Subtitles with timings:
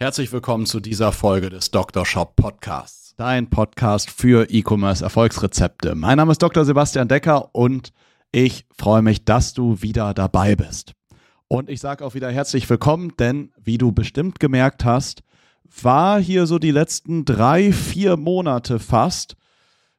[0.00, 2.06] Herzlich willkommen zu dieser Folge des Dr.
[2.06, 3.16] Shop Podcasts.
[3.16, 5.96] Dein Podcast für E-Commerce Erfolgsrezepte.
[5.96, 6.64] Mein Name ist Dr.
[6.64, 7.92] Sebastian Decker und
[8.30, 10.92] ich freue mich, dass du wieder dabei bist.
[11.48, 15.24] Und ich sage auch wieder herzlich willkommen, denn wie du bestimmt gemerkt hast,
[15.82, 19.34] war hier so die letzten drei, vier Monate fast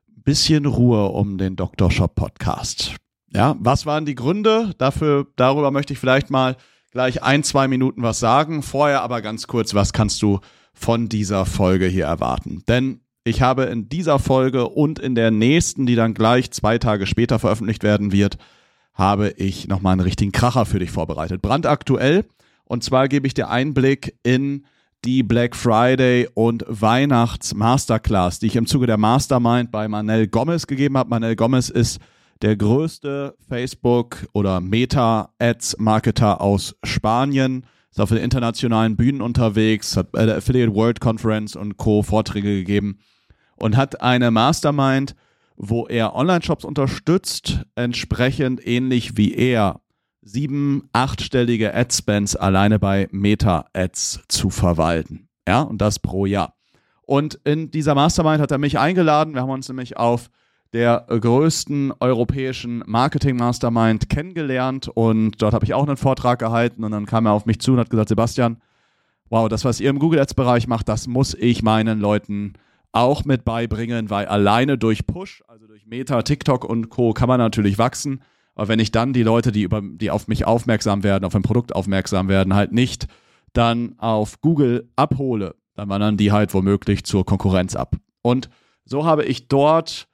[0.07, 1.91] ein bisschen Ruhe um den Dr.
[1.91, 2.95] Shop Podcast.
[3.33, 4.73] Ja, was waren die Gründe?
[4.77, 6.55] Dafür, darüber möchte ich vielleicht mal
[6.91, 8.63] gleich ein, zwei Minuten was sagen.
[8.63, 10.39] Vorher aber ganz kurz, was kannst du
[10.73, 12.63] von dieser Folge hier erwarten?
[12.67, 17.05] Denn ich habe in dieser Folge und in der nächsten, die dann gleich zwei Tage
[17.05, 18.37] später veröffentlicht werden wird,
[18.93, 21.41] habe ich nochmal einen richtigen Kracher für dich vorbereitet.
[21.41, 22.25] Brandaktuell.
[22.65, 24.65] Und zwar gebe ich dir Einblick in
[25.05, 30.67] die Black Friday und Weihnachts Masterclass, die ich im Zuge der Mastermind bei Manel Gomez
[30.67, 31.09] gegeben habe.
[31.09, 31.99] Manel Gomez ist
[32.41, 37.65] der größte Facebook- oder Meta-Ads-Marketer aus Spanien.
[37.91, 42.03] Ist auf den internationalen Bühnen unterwegs, hat bei der Affiliate World Conference und Co.
[42.03, 42.99] Vorträge gegeben
[43.55, 45.15] und hat eine Mastermind,
[45.57, 49.81] wo er Online-Shops unterstützt, entsprechend ähnlich wie er
[50.21, 55.27] sieben, achtstellige Ad-Spends alleine bei Meta-Ads zu verwalten.
[55.47, 56.55] Ja, und das pro Jahr.
[57.01, 59.33] Und in dieser Mastermind hat er mich eingeladen.
[59.33, 60.29] Wir haben uns nämlich auf
[60.73, 67.05] der größten europäischen Marketing-Mastermind kennengelernt und dort habe ich auch einen Vortrag gehalten und dann
[67.05, 68.61] kam er auf mich zu und hat gesagt, Sebastian,
[69.29, 72.53] wow, das, was ihr im Google Ads-Bereich macht, das muss ich meinen Leuten
[72.91, 77.13] auch mit beibringen, weil alleine durch Push, also durch Meta, TikTok und Co.
[77.13, 78.21] kann man natürlich wachsen.
[78.55, 81.43] Aber wenn ich dann die Leute, die, über, die auf mich aufmerksam werden, auf ein
[81.43, 83.07] Produkt aufmerksam werden, halt nicht
[83.53, 87.95] dann auf Google abhole, dann wandern die halt womöglich zur Konkurrenz ab.
[88.21, 88.49] Und
[88.85, 90.08] so habe ich dort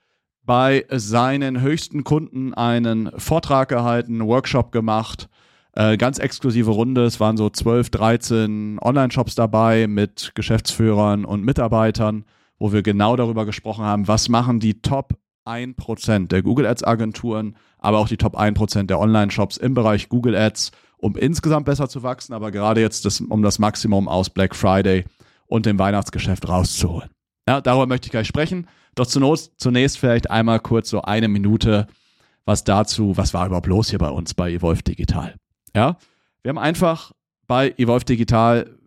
[0.45, 5.27] bei seinen höchsten Kunden einen Vortrag gehalten, einen Workshop gemacht,
[5.73, 7.03] äh, ganz exklusive Runde.
[7.05, 12.25] Es waren so 12, 13 Online-Shops dabei mit Geschäftsführern und Mitarbeitern,
[12.59, 17.55] wo wir genau darüber gesprochen haben, was machen die Top 1% der Google Ads Agenturen,
[17.77, 22.03] aber auch die Top 1% der Online-Shops im Bereich Google Ads, um insgesamt besser zu
[22.03, 25.05] wachsen, aber gerade jetzt das, um das Maximum aus Black Friday
[25.47, 27.09] und dem Weihnachtsgeschäft rauszuholen.
[27.47, 28.67] Ja, darüber möchte ich gleich sprechen.
[28.95, 31.87] Doch zunächst vielleicht einmal kurz so eine Minute
[32.45, 35.35] was dazu, was war überhaupt los hier bei uns bei Evolve Digital.
[35.75, 35.97] Ja,
[36.43, 37.11] wir haben einfach
[37.47, 38.77] bei Evolve Digital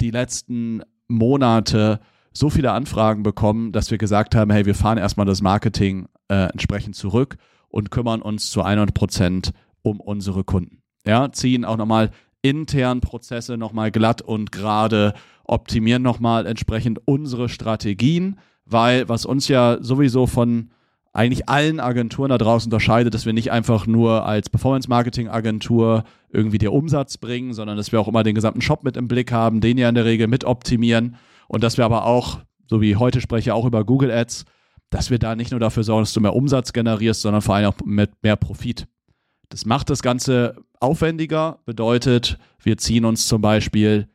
[0.00, 2.00] die letzten Monate
[2.32, 6.50] so viele Anfragen bekommen, dass wir gesagt haben, hey, wir fahren erstmal das Marketing äh,
[6.50, 7.36] entsprechend zurück
[7.68, 9.52] und kümmern uns zu 100 Prozent
[9.82, 10.82] um unsere Kunden.
[11.06, 12.10] Ja, ziehen auch nochmal
[12.42, 15.14] intern Prozesse nochmal glatt und gerade,
[15.44, 18.38] optimieren nochmal entsprechend unsere Strategien,
[18.70, 20.70] weil was uns ja sowieso von
[21.12, 26.72] eigentlich allen Agenturen da draußen unterscheidet, dass wir nicht einfach nur als Performance-Marketing-Agentur irgendwie der
[26.72, 29.76] Umsatz bringen, sondern dass wir auch immer den gesamten Shop mit im Blick haben, den
[29.76, 31.16] ja in der Regel mit optimieren
[31.48, 32.38] und dass wir aber auch,
[32.68, 34.44] so wie heute spreche, auch über Google Ads,
[34.90, 37.66] dass wir da nicht nur dafür sorgen, dass du mehr Umsatz generierst, sondern vor allem
[37.66, 38.86] auch mit mehr Profit.
[39.48, 44.08] Das macht das Ganze aufwendiger, bedeutet, wir ziehen uns zum Beispiel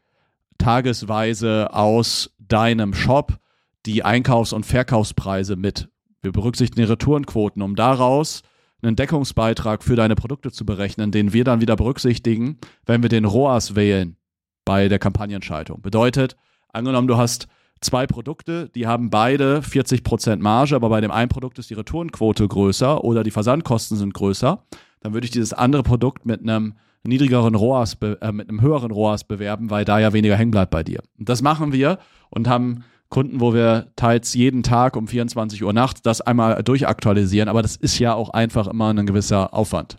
[0.58, 3.38] tagesweise aus deinem Shop
[3.86, 5.90] die Einkaufs- und Verkaufspreise mit.
[6.22, 8.42] Wir berücksichtigen die Retourenquoten, um daraus
[8.82, 13.26] einen Deckungsbeitrag für deine Produkte zu berechnen, den wir dann wieder berücksichtigen, wenn wir den
[13.26, 14.18] ROAS wählen
[14.64, 15.82] bei der Kampagnenschaltung.
[15.82, 16.36] Bedeutet,
[16.74, 17.48] angenommen, du hast
[17.82, 22.48] zwei Produkte, die haben beide 40% Marge, aber bei dem einen Produkt ist die Retourenquote
[22.48, 24.64] größer oder die Versandkosten sind größer,
[25.02, 29.24] dann würde ich dieses andere Produkt mit einem niedrigeren ROAS, äh, mit einem höheren ROAS
[29.24, 31.02] bewerben, weil da ja weniger hängen bleibt bei dir.
[31.20, 35.74] Und das machen wir und haben Kunden, wo wir teils jeden Tag um 24 Uhr
[35.74, 39.98] nachts das einmal durchaktualisieren, aber das ist ja auch einfach immer ein gewisser Aufwand.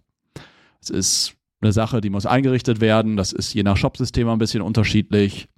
[0.80, 4.62] Es ist eine Sache, die muss eingerichtet werden, das ist je nach Shopsystem ein bisschen
[4.62, 5.48] unterschiedlich.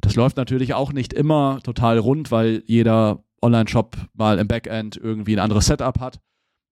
[0.00, 5.34] Das läuft natürlich auch nicht immer total rund, weil jeder Online-Shop mal im Backend irgendwie
[5.36, 6.20] ein anderes Setup hat.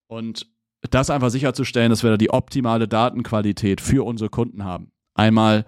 [0.09, 0.49] Und
[0.91, 4.91] das einfach sicherzustellen, dass wir da die optimale Datenqualität für unsere Kunden haben.
[5.15, 5.67] Einmal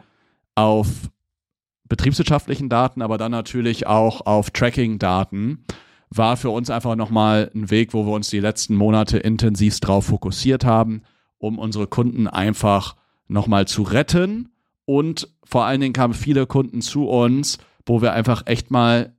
[0.55, 1.11] auf
[1.93, 5.63] betriebswirtschaftlichen Daten, aber dann natürlich auch auf Tracking-Daten,
[6.09, 10.07] war für uns einfach nochmal ein Weg, wo wir uns die letzten Monate intensiv drauf
[10.07, 11.03] fokussiert haben,
[11.37, 12.97] um unsere Kunden einfach
[13.29, 14.49] nochmal zu retten.
[14.87, 19.15] Und vor allen Dingen kamen viele Kunden zu uns, wo wir einfach echt mal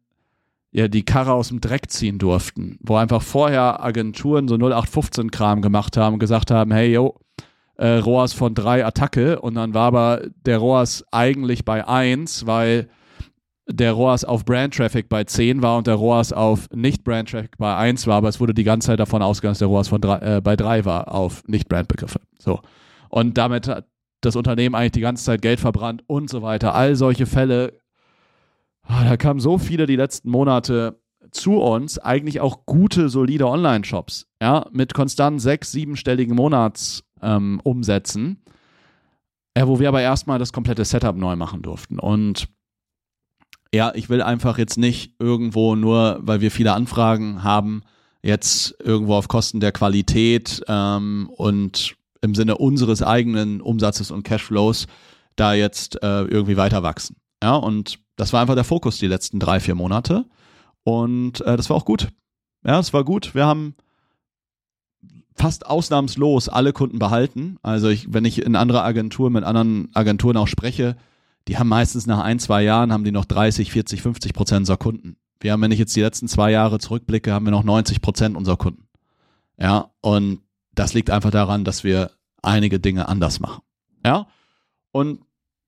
[0.72, 5.62] ja die Karre aus dem Dreck ziehen durften, wo einfach vorher Agenturen so 0815 Kram
[5.62, 7.20] gemacht haben und gesagt haben, hey yo,
[7.78, 12.90] äh, ROAS von drei Attacke und dann war aber der ROAS eigentlich bei eins, weil
[13.68, 17.58] der ROAS auf Brand Traffic bei 10 war und der ROAS auf nicht Brand Traffic
[17.58, 20.02] bei 1 war, aber es wurde die ganze Zeit davon ausgegangen, dass der ROAS von
[20.02, 22.20] drei, äh, bei 3 war auf nicht Brand Begriffe.
[22.40, 22.60] So.
[23.10, 23.88] Und damit hat
[24.22, 26.76] das Unternehmen eigentlich die ganze Zeit Geld verbrannt und so weiter.
[26.76, 27.74] All solche Fälle
[28.84, 31.00] ah, da kamen so viele die letzten Monate
[31.32, 37.62] zu uns, eigentlich auch gute, solide Online-Shops, ja, mit konstant sechs, siebenstelligen Monatsumsätzen, ähm,
[39.56, 42.00] ja, wo wir aber erstmal das komplette Setup neu machen durften.
[42.00, 42.48] Und
[43.74, 47.84] ja, ich will einfach jetzt nicht irgendwo nur, weil wir viele Anfragen haben,
[48.22, 54.88] jetzt irgendwo auf Kosten der Qualität ähm, und im Sinne unseres eigenen Umsatzes und Cashflows
[55.36, 57.18] da jetzt äh, irgendwie weiter wachsen.
[57.44, 60.26] Ja, und das war einfach der Fokus die letzten drei, vier Monate.
[60.84, 62.10] Und äh, das war auch gut.
[62.66, 63.36] Ja, es war gut.
[63.36, 63.76] Wir haben
[65.36, 67.58] fast ausnahmslos alle Kunden behalten.
[67.64, 70.96] Also ich, wenn ich in anderer Agentur mit anderen Agenturen auch spreche,
[71.48, 74.78] die haben meistens nach ein, zwei Jahren haben die noch 30, 40, 50 Prozent unserer
[74.78, 75.18] Kunden.
[75.40, 78.38] Wir haben, wenn ich jetzt die letzten zwei Jahre zurückblicke, haben wir noch 90 Prozent
[78.38, 78.88] unserer Kunden.
[79.60, 80.40] Ja, und
[80.74, 83.62] das liegt einfach daran, dass wir einige Dinge anders machen.
[84.06, 84.28] Ja,
[84.92, 85.22] und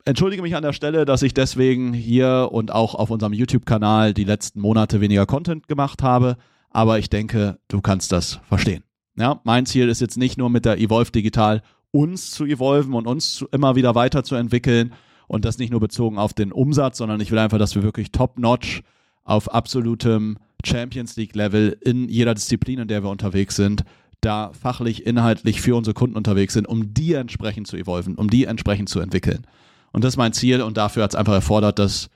[0.06, 4.24] entschuldige mich an der Stelle, dass ich deswegen hier und auch auf unserem YouTube-Kanal die
[4.24, 6.38] letzten Monate weniger Content gemacht habe,
[6.70, 8.84] aber ich denke, du kannst das verstehen.
[9.18, 13.08] Ja, mein Ziel ist jetzt nicht nur mit der Evolve Digital uns zu evolven und
[13.08, 14.94] uns zu, immer wieder weiterzuentwickeln
[15.28, 18.12] und das nicht nur bezogen auf den Umsatz, sondern ich will einfach, dass wir wirklich
[18.12, 18.84] top-notch
[19.24, 23.84] auf absolutem Champions League Level in jeder Disziplin, in der wir unterwegs sind,
[24.20, 28.46] da fachlich, inhaltlich für unsere Kunden unterwegs sind, um die entsprechend zu evolven, um die
[28.46, 29.48] entsprechend zu entwickeln.
[29.94, 32.10] Und das ist mein Ziel und dafür hat es einfach erfordert, dass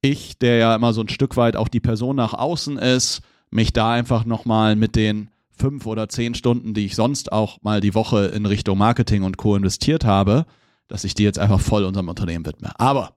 [0.00, 3.72] ich, der ja immer so ein Stück weit auch die Person nach außen ist, mich
[3.72, 7.94] da einfach nochmal mit den fünf oder zehn Stunden, die ich sonst auch mal die
[7.94, 9.56] Woche in Richtung Marketing und Co.
[9.56, 10.46] investiert habe,
[10.88, 12.78] dass ich die jetzt einfach voll unserem Unternehmen widme.
[12.78, 13.16] Aber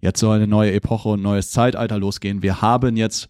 [0.00, 2.42] jetzt soll eine neue Epoche und neues Zeitalter losgehen.
[2.42, 3.28] Wir haben jetzt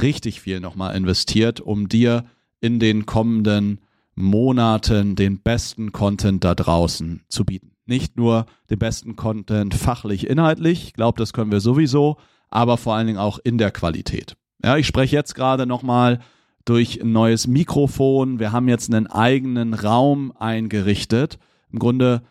[0.00, 2.24] richtig viel nochmal investiert, um dir
[2.60, 3.80] in den kommenden
[4.14, 7.72] Monaten den besten Content da draußen zu bieten.
[7.86, 12.16] Nicht nur den besten Content fachlich, inhaltlich, ich glaube, das können wir sowieso,
[12.50, 14.36] aber vor allen Dingen auch in der Qualität.
[14.62, 16.18] Ja, ich spreche jetzt gerade nochmal
[16.64, 18.38] durch ein neues Mikrofon.
[18.38, 21.38] Wir haben jetzt einen eigenen Raum eingerichtet.
[21.72, 22.22] Im Grunde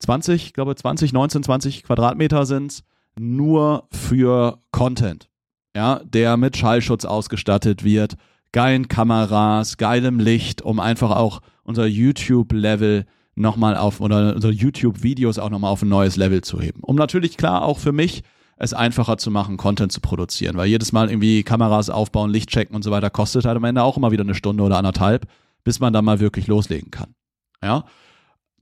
[0.00, 2.84] 20, ich glaube 20, 19, 20 Quadratmeter sind es,
[3.18, 5.28] nur für Content.
[5.76, 8.16] Ja, der mit Schallschutz ausgestattet wird,
[8.52, 15.50] geilen Kameras, geilem Licht, um einfach auch unser YouTube-Level nochmal auf oder unsere YouTube-Videos auch
[15.50, 16.80] nochmal auf ein neues Level zu heben.
[16.82, 18.22] Um natürlich klar auch für mich
[18.56, 22.74] es einfacher zu machen, Content zu produzieren, weil jedes Mal irgendwie Kameras aufbauen, Licht checken
[22.74, 25.26] und so weiter kostet halt am Ende auch immer wieder eine Stunde oder anderthalb,
[25.64, 27.14] bis man dann mal wirklich loslegen kann.
[27.62, 27.84] Ja.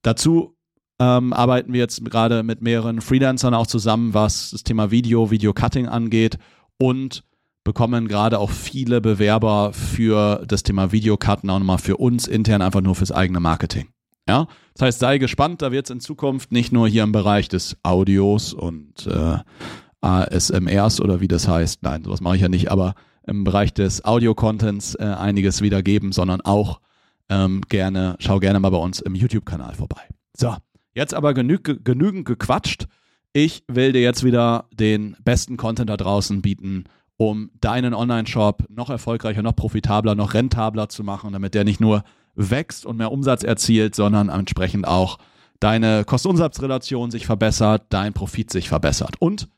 [0.03, 0.57] Dazu
[0.99, 5.89] ähm, arbeiten wir jetzt gerade mit mehreren Freelancern auch zusammen, was das Thema Video, Video-Cutting
[5.89, 6.39] angeht
[6.79, 7.25] und
[7.65, 12.81] bekommen gerade auch viele Bewerber für das Thema Videocutten auch nochmal für uns intern einfach
[12.81, 13.89] nur fürs eigene Marketing.
[14.29, 17.49] Ja, das heißt, sei gespannt, da wird es in Zukunft nicht nur hier im Bereich
[17.49, 19.39] des Audios und äh,
[20.03, 22.95] ASMRs oder wie das heißt, nein, sowas mache ich ja nicht, aber
[23.27, 26.81] im Bereich des Audio-Contents äh, einiges wieder geben, sondern auch
[27.29, 30.03] ähm, gerne, schau gerne mal bei uns im YouTube-Kanal vorbei.
[30.37, 30.57] So,
[30.95, 32.87] Jetzt aber genü genügend gequatscht.
[33.33, 36.85] Ich will dir jetzt wieder den besten Content da draußen bieten,
[37.17, 42.05] um deinen Online-Shop noch erfolgreicher, noch profitabler, noch rentabler zu machen, damit der nicht nur
[42.35, 45.19] wächst und mehr Umsatz erzielt, sondern entsprechend auch
[45.61, 49.17] deine Kosten-Umsatz-Relation sich verbessert, dein Profit sich verbessert.
[49.19, 49.49] Und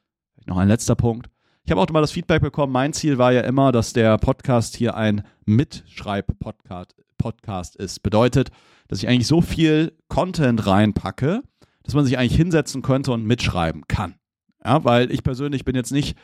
[0.46, 1.31] noch ein letzter Punkt.
[1.64, 2.72] Ich habe auch mal das Feedback bekommen.
[2.72, 8.03] Mein Ziel war ja immer, dass der Podcast hier ein Mitschreib-Podcast ist.
[8.03, 8.51] Bedeutet,
[8.89, 11.43] dass ich eigentlich so viel Content reinpacke,
[11.82, 14.17] dass man sich eigentlich hinsetzen könnte und mitschreiben kann.
[14.65, 16.19] Ja, weil ich persönlich bin jetzt nicht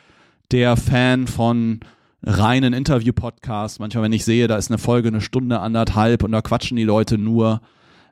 [0.51, 1.79] der Fan von
[2.23, 3.79] reinen Interview-Podcasts.
[3.79, 6.83] Manchmal, wenn ich sehe, da ist eine Folge eine Stunde, anderthalb und da quatschen die
[6.83, 7.61] Leute nur,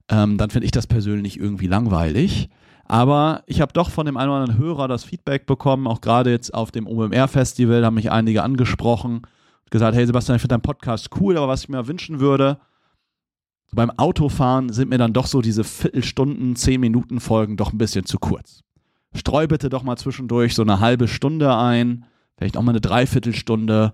[0.10, 2.50] ähm, dann finde ich das persönlich irgendwie langweilig.
[2.90, 6.32] Aber ich habe doch von dem einen oder anderen Hörer das Feedback bekommen, auch gerade
[6.32, 10.64] jetzt auf dem OMR-Festival, haben mich einige angesprochen und gesagt, hey Sebastian, ich finde deinen
[10.64, 12.58] Podcast cool, aber was ich mir wünschen würde,
[13.68, 17.78] so beim Autofahren sind mir dann doch so diese Viertelstunden, zehn Minuten Folgen doch ein
[17.78, 18.64] bisschen zu kurz.
[19.14, 22.06] Streu bitte doch mal zwischendurch so eine halbe Stunde ein,
[22.38, 23.94] vielleicht auch mal eine Dreiviertelstunde,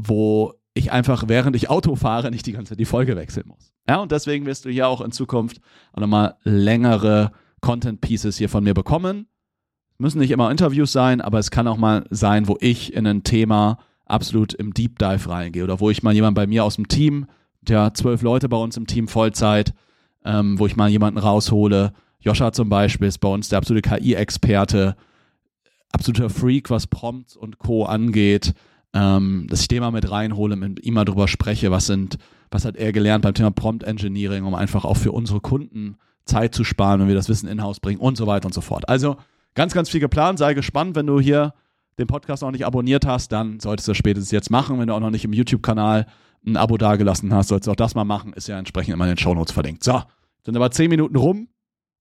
[0.00, 3.74] wo ich einfach, während ich Auto fahre, nicht die ganze Zeit die Folge wechseln muss.
[3.86, 5.60] Ja, und deswegen wirst du hier auch in Zukunft
[5.92, 9.26] auch nochmal längere Content Pieces hier von mir bekommen.
[9.98, 13.24] Müssen nicht immer Interviews sein, aber es kann auch mal sein, wo ich in ein
[13.24, 16.88] Thema absolut im Deep Dive reingehe oder wo ich mal jemand bei mir aus dem
[16.88, 17.26] Team
[17.68, 19.74] ja zwölf Leute bei uns im Team Vollzeit,
[20.24, 21.92] ähm, wo ich mal jemanden raushole.
[22.20, 24.96] Joscha zum Beispiel ist bei uns der absolute KI-Experte,
[25.92, 27.84] absoluter Freak, was Prompts und Co.
[27.84, 28.54] angeht.
[28.94, 32.16] Ähm, dass ich den mal mit reinhole, mit ihm mal drüber spreche, was sind,
[32.50, 35.98] was hat er gelernt beim Thema Prompt Engineering, um einfach auch für unsere Kunden
[36.28, 38.88] Zeit zu sparen, wenn wir das Wissen in-house bringen und so weiter und so fort.
[38.88, 39.16] Also
[39.54, 40.38] ganz, ganz viel geplant.
[40.38, 41.54] Sei gespannt, wenn du hier
[41.98, 44.78] den Podcast noch nicht abonniert hast, dann solltest du das spätestens jetzt machen.
[44.78, 46.06] Wenn du auch noch nicht im YouTube-Kanal
[46.46, 48.32] ein Abo dagelassen hast, solltest du auch das mal machen.
[48.32, 49.82] Ist ja entsprechend immer in den Shownotes verlinkt.
[49.82, 50.02] So,
[50.44, 51.48] sind aber zehn Minuten rum.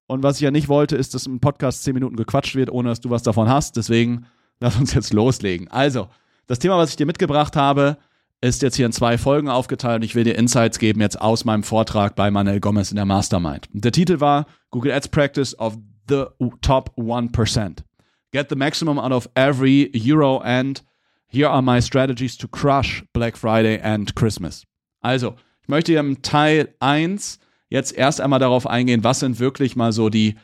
[0.06, 2.90] Und was ich ja nicht wollte, ist, dass im Podcast zehn Minuten gequatscht wird, ohne
[2.90, 3.76] dass du was davon hast.
[3.76, 4.26] Deswegen
[4.60, 5.68] lass uns jetzt loslegen.
[5.70, 6.08] Also,
[6.46, 7.98] das Thema, was ich dir mitgebracht habe,
[8.42, 11.46] ist jetzt hier in zwei Folgen aufgeteilt und ich will dir Insights geben jetzt aus
[11.46, 13.68] meinem Vortrag bei Manuel Gomez in der Mastermind.
[13.74, 15.78] Der Titel war Google Ads Practice of
[16.08, 16.26] the
[16.62, 17.84] Top 1%.
[18.32, 20.84] Get the maximum out of every euro and
[21.28, 24.66] here are my strategies to crush Black Friday and Christmas.
[25.02, 27.40] Also, ich möchte im Teil 1
[27.70, 30.36] jetzt erst einmal darauf eingehen, was sind wirklich mal so die,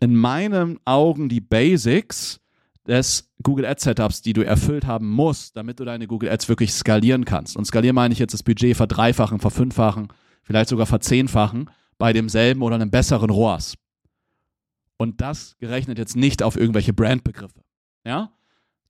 [0.00, 2.40] in meinen Augen, die Basics
[2.86, 6.72] des Google Ads Setups, die du erfüllt haben musst, damit du deine Google Ads wirklich
[6.72, 7.56] skalieren kannst.
[7.56, 10.08] Und skalieren meine ich jetzt das Budget verdreifachen, verfünffachen,
[10.42, 13.74] vielleicht sogar verzehnfachen bei demselben oder einem besseren ROAS.
[14.96, 17.62] Und das gerechnet jetzt nicht auf irgendwelche Brandbegriffe.
[18.04, 18.32] Ja?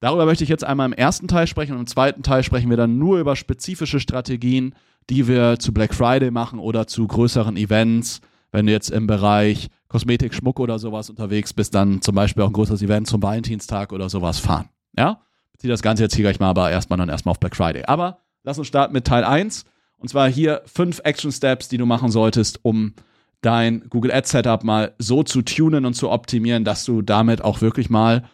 [0.00, 2.76] Darüber möchte ich jetzt einmal im ersten Teil sprechen und im zweiten Teil sprechen wir
[2.76, 4.74] dann nur über spezifische Strategien,
[5.10, 8.20] die wir zu Black Friday machen oder zu größeren Events.
[8.52, 12.48] Wenn du jetzt im Bereich Kosmetik, Schmuck oder sowas unterwegs bist, dann zum Beispiel auch
[12.48, 14.68] ein großes Event zum Valentinstag oder sowas fahren.
[14.96, 15.20] Ja?
[15.52, 17.84] Ich ziehe das Ganze jetzt hier gleich mal, aber erstmal dann erstmal auf Black Friday.
[17.84, 19.64] Aber lass uns starten mit Teil 1.
[19.98, 22.94] Und zwar hier fünf Action Steps, die du machen solltest, um
[23.42, 27.60] dein Google Ads Setup mal so zu tunen und zu optimieren, dass du damit auch
[27.60, 28.24] wirklich mal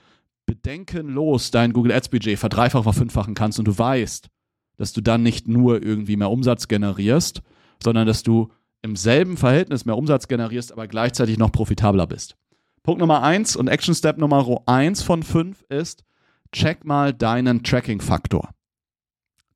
[0.46, 4.28] bedenkenlos dein Google Ads Budget verdreifachen, verfünffachen kannst und du weißt,
[4.76, 7.42] dass du dann nicht nur irgendwie mehr Umsatz generierst,
[7.82, 8.52] sondern dass du
[8.86, 12.36] im selben Verhältnis mehr Umsatz generierst, aber gleichzeitig noch profitabler bist.
[12.84, 16.04] Punkt Nummer eins und Action Step Nummer eins von fünf ist,
[16.52, 18.50] check mal deinen Tracking-Faktor.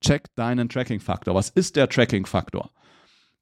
[0.00, 1.34] Check deinen Tracking-Faktor.
[1.34, 2.70] Was ist der Tracking-Faktor?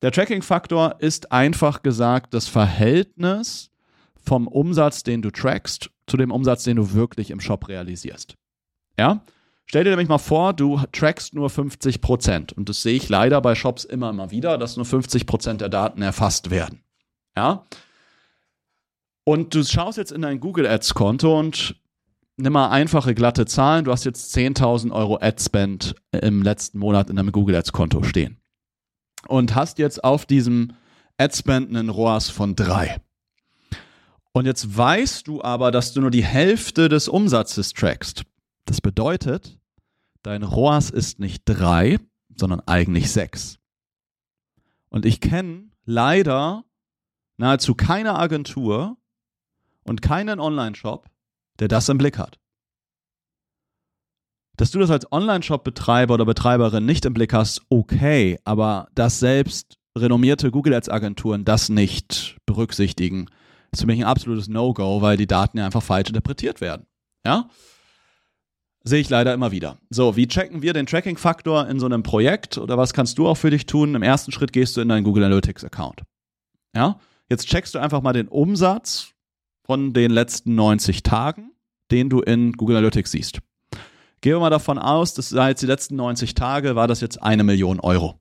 [0.02, 3.70] Der Tracking-Faktor ist einfach gesagt das Verhältnis
[4.22, 8.34] vom Umsatz, den du trackst, zu dem Umsatz, den du wirklich im Shop realisierst.
[8.98, 9.22] Ja?
[9.68, 12.54] Stell dir nämlich mal vor, du trackst nur 50 Prozent.
[12.54, 15.68] Und das sehe ich leider bei Shops immer mal wieder, dass nur 50 Prozent der
[15.68, 16.80] Daten erfasst werden.
[17.36, 17.66] Ja?
[19.24, 21.76] Und du schaust jetzt in dein Google Ads Konto und
[22.38, 23.84] nimm mal einfache glatte Zahlen.
[23.84, 28.02] Du hast jetzt 10.000 Euro Ad Spend im letzten Monat in deinem Google Ads Konto
[28.02, 28.38] stehen.
[29.26, 30.72] Und hast jetzt auf diesem
[31.18, 33.02] Ad Spend einen ROAS von drei.
[34.32, 38.22] Und jetzt weißt du aber, dass du nur die Hälfte des Umsatzes trackst.
[38.64, 39.57] Das bedeutet,
[40.28, 41.98] dein ROAS ist nicht drei,
[42.36, 43.58] sondern eigentlich sechs.
[44.90, 46.64] Und ich kenne leider
[47.38, 48.98] nahezu keine Agentur
[49.84, 51.08] und keinen Online-Shop,
[51.60, 52.38] der das im Blick hat.
[54.58, 59.78] Dass du das als Online-Shop-Betreiber oder Betreiberin nicht im Blick hast, okay, aber dass selbst
[59.96, 63.30] renommierte Google Ads-Agenturen das nicht berücksichtigen,
[63.72, 66.86] ist für mich ein absolutes No-Go, weil die Daten ja einfach falsch interpretiert werden.
[67.24, 67.48] Ja?
[68.88, 69.76] Sehe ich leider immer wieder.
[69.90, 73.34] So, wie checken wir den Tracking-Faktor in so einem Projekt oder was kannst du auch
[73.34, 73.94] für dich tun?
[73.94, 76.04] Im ersten Schritt gehst du in deinen Google Analytics-Account.
[76.74, 76.98] Ja?
[77.28, 79.12] Jetzt checkst du einfach mal den Umsatz
[79.66, 81.50] von den letzten 90 Tagen,
[81.90, 83.40] den du in Google Analytics siehst.
[84.22, 87.44] Gehen wir mal davon aus, dass seit die letzten 90 Tage war das jetzt eine
[87.44, 88.18] Million Euro.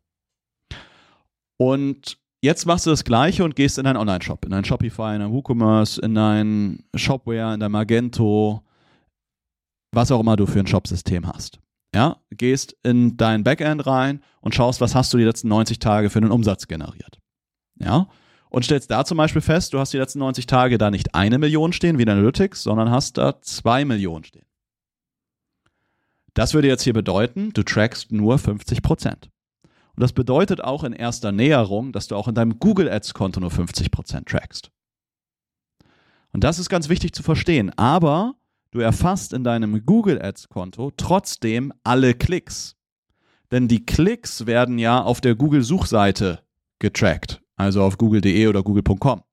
[1.55, 5.21] Und Jetzt machst du das Gleiche und gehst in deinen Online-Shop, in deinen Shopify, in
[5.21, 8.62] deinen WooCommerce, in deinen Shopware, in dein Magento,
[9.91, 11.60] was auch immer du für ein Shopsystem hast.
[11.94, 16.10] Ja, gehst in dein Backend rein und schaust, was hast du die letzten 90 Tage
[16.10, 17.20] für einen Umsatz generiert.
[17.79, 18.08] Ja,
[18.50, 21.38] und stellst da zum Beispiel fest, du hast die letzten 90 Tage da nicht eine
[21.38, 24.46] Million stehen wie in Analytics, sondern hast da zwei Millionen stehen.
[26.34, 29.29] Das würde jetzt hier bedeuten, du trackst nur 50 Prozent.
[29.63, 33.39] Und das bedeutet auch in erster Näherung, dass du auch in deinem Google Ads Konto
[33.39, 34.70] nur 50% trackst.
[36.32, 37.72] Und das ist ganz wichtig zu verstehen.
[37.77, 38.36] Aber
[38.71, 42.75] du erfasst in deinem Google Ads Konto trotzdem alle Klicks.
[43.51, 46.39] Denn die Klicks werden ja auf der Google Suchseite
[46.79, 49.24] getrackt, also auf google.de oder google.com.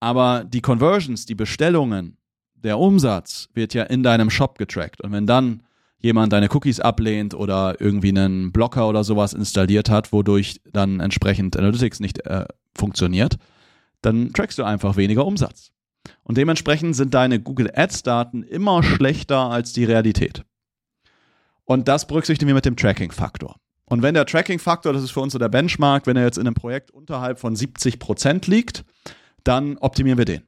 [0.00, 2.18] Aber die Conversions, die Bestellungen,
[2.54, 5.00] der Umsatz wird ja in deinem Shop getrackt.
[5.00, 5.62] Und wenn dann
[5.98, 11.56] jemand deine Cookies ablehnt oder irgendwie einen Blocker oder sowas installiert hat, wodurch dann entsprechend
[11.56, 12.44] Analytics nicht äh,
[12.76, 13.36] funktioniert,
[14.02, 15.72] dann trackst du einfach weniger Umsatz.
[16.22, 20.44] Und dementsprechend sind deine Google Ads-Daten immer schlechter als die Realität.
[21.64, 23.56] Und das berücksichtigen wir mit dem Tracking-Faktor.
[23.86, 26.46] Und wenn der Tracking-Faktor, das ist für uns so der Benchmark, wenn er jetzt in
[26.46, 28.84] einem Projekt unterhalb von 70% liegt,
[29.44, 30.42] dann optimieren wir den.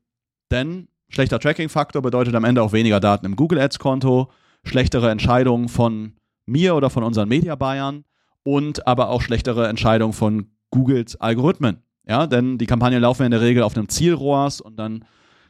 [0.51, 4.31] Denn schlechter Tracking-Faktor bedeutet am Ende auch weniger Daten im Google Ads-Konto,
[4.65, 6.15] schlechtere Entscheidungen von
[6.47, 8.05] mir oder von unseren Media-Buyern
[8.43, 11.83] und aber auch schlechtere Entscheidungen von Googles Algorithmen.
[12.09, 15.05] Ja, denn die Kampagnen laufen ja in der Regel auf einem Zielrohrs und dann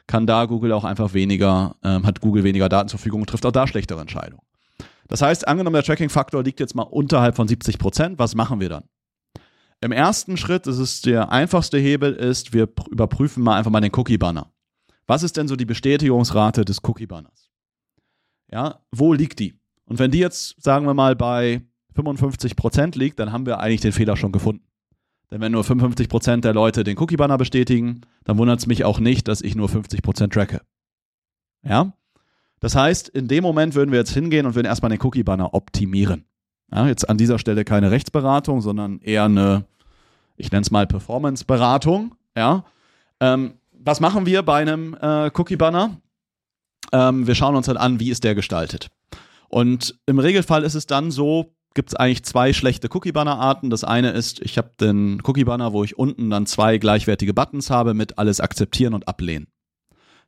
[0.07, 3.47] kann da Google auch einfach weniger, ähm, hat Google weniger Daten zur Verfügung und trifft
[3.47, 4.43] auch da schlechtere Entscheidungen.
[5.09, 8.69] Das heißt, angenommen, der Tracking-Faktor liegt jetzt mal unterhalb von 70 Prozent, was machen wir
[8.69, 8.85] dann?
[9.81, 13.93] Im ersten Schritt, das ist der einfachste Hebel, ist, wir überprüfen mal einfach mal den
[13.95, 14.51] Cookie-Banner.
[15.07, 17.51] Was ist denn so die Bestätigungsrate des Cookie-Banners?
[18.51, 19.61] Ja, wo liegt die?
[19.85, 21.63] Und wenn die jetzt, sagen wir mal, bei
[21.95, 24.66] 55 Prozent liegt, dann haben wir eigentlich den Fehler schon gefunden.
[25.31, 29.01] Denn wenn nur 55 Prozent der Leute den Cookie-Banner bestätigen, dann wundert es mich auch
[29.01, 30.61] nicht, dass ich nur 50 Prozent tracke.
[31.63, 31.93] Ja?
[32.61, 36.25] Das heißt, in dem Moment würden wir jetzt hingehen und würden erstmal den Cookie-Banner optimieren.
[36.73, 39.65] Ja, jetzt an dieser Stelle keine Rechtsberatung, sondern eher eine,
[40.37, 42.15] ich nenne es mal Performance-Beratung.
[42.37, 42.65] Ja?
[43.21, 46.01] Ähm, was machen wir bei einem äh, Cookie-Banner?
[46.93, 48.89] Ähm, wir schauen uns dann an, wie ist der gestaltet.
[49.49, 53.71] Und im Regelfall ist es dann so, gibt es eigentlich zwei schlechte Cookie-Banner-Arten.
[53.71, 57.95] Das eine ist, ich habe den Cookie-Banner, wo ich unten dann zwei gleichwertige Buttons habe
[57.95, 59.47] mit alles akzeptieren und ablehnen.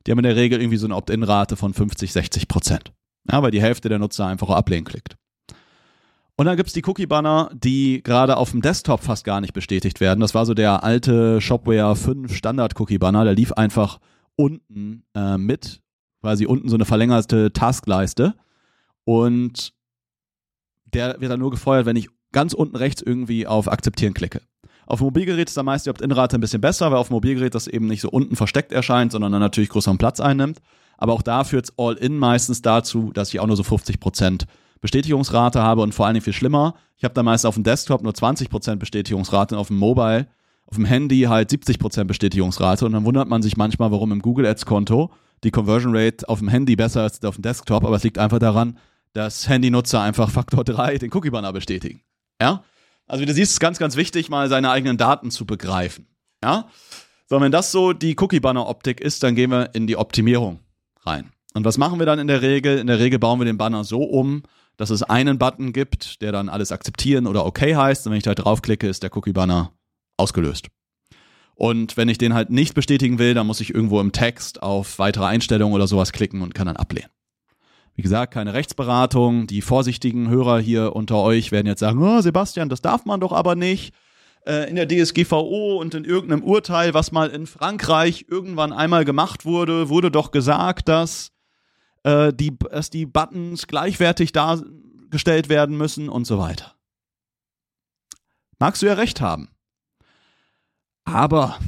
[0.05, 2.93] Die haben in der Regel irgendwie so eine Opt-in-Rate von 50, 60 Prozent.
[3.29, 5.17] Ja, weil die Hälfte der Nutzer einfach ablehnen klickt.
[6.37, 9.99] Und dann gibt es die Cookie-Banner, die gerade auf dem Desktop fast gar nicht bestätigt
[9.99, 10.21] werden.
[10.21, 13.25] Das war so der alte Shopware 5 Standard-Cookie-Banner.
[13.25, 13.99] Der lief einfach
[14.37, 15.81] unten äh, mit,
[16.21, 18.35] quasi unten so eine verlängerte Taskleiste.
[19.03, 19.73] Und
[20.93, 24.41] der wird dann nur gefeuert, wenn ich ganz unten rechts irgendwie auf Akzeptieren klicke.
[24.85, 27.53] Auf dem Mobilgerät ist da meist die Opt-in-Rate ein bisschen besser, weil auf dem Mobilgerät
[27.53, 30.59] das eben nicht so unten versteckt erscheint, sondern dann natürlich größeren Platz einnimmt.
[30.97, 34.45] Aber auch da führt es all-in meistens dazu, dass ich auch nur so 50 Prozent
[34.81, 36.73] Bestätigungsrate habe und vor allen Dingen viel schlimmer.
[36.97, 40.27] Ich habe da meist auf dem Desktop nur 20% Bestätigungsrate und auf dem Mobile,
[40.65, 44.45] auf dem Handy halt 70% Bestätigungsrate und dann wundert man sich manchmal, warum im Google
[44.45, 45.11] Ads Konto
[45.43, 48.17] die Conversion Rate auf dem Handy besser ist als auf dem Desktop, aber es liegt
[48.17, 48.77] einfach daran,
[49.13, 52.01] dass Handynutzer einfach Faktor 3 den Cookie Banner bestätigen.
[52.41, 52.63] Ja?
[53.07, 56.07] Also wie du siehst, ist ganz ganz wichtig mal seine eigenen Daten zu begreifen.
[56.43, 56.69] Ja?
[57.27, 60.59] So, wenn das so die Cookie Banner Optik ist, dann gehen wir in die Optimierung
[61.01, 61.31] rein.
[61.53, 62.77] Und was machen wir dann in der Regel?
[62.77, 64.43] In der Regel bauen wir den Banner so um,
[64.77, 68.05] dass es einen Button gibt, der dann alles akzeptieren oder okay heißt.
[68.05, 69.71] Und wenn ich da draufklicke, ist der Cookie-Banner
[70.17, 70.67] ausgelöst.
[71.55, 74.97] Und wenn ich den halt nicht bestätigen will, dann muss ich irgendwo im Text auf
[74.97, 77.09] weitere Einstellungen oder sowas klicken und kann dann ablehnen.
[77.99, 79.45] Wie gesagt, keine Rechtsberatung.
[79.45, 83.33] Die vorsichtigen Hörer hier unter euch werden jetzt sagen, oh, Sebastian, das darf man doch
[83.33, 83.93] aber nicht.
[84.47, 89.43] Äh, in der DSGVO und in irgendeinem Urteil, was mal in Frankreich irgendwann einmal gemacht
[89.43, 91.33] wurde, wurde doch gesagt, dass
[92.03, 96.75] äh, die, dass die Buttons gleichwertig dargestellt werden müssen und so weiter.
[98.59, 99.49] Magst du ja recht haben.
[101.03, 101.59] Aber,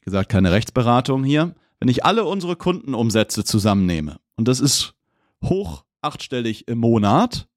[0.00, 1.54] wie gesagt, keine Rechtsberatung hier.
[1.80, 4.94] Wenn ich alle unsere Kundenumsätze zusammennehme, und das ist
[5.44, 7.48] hoch achtstellig im Monat,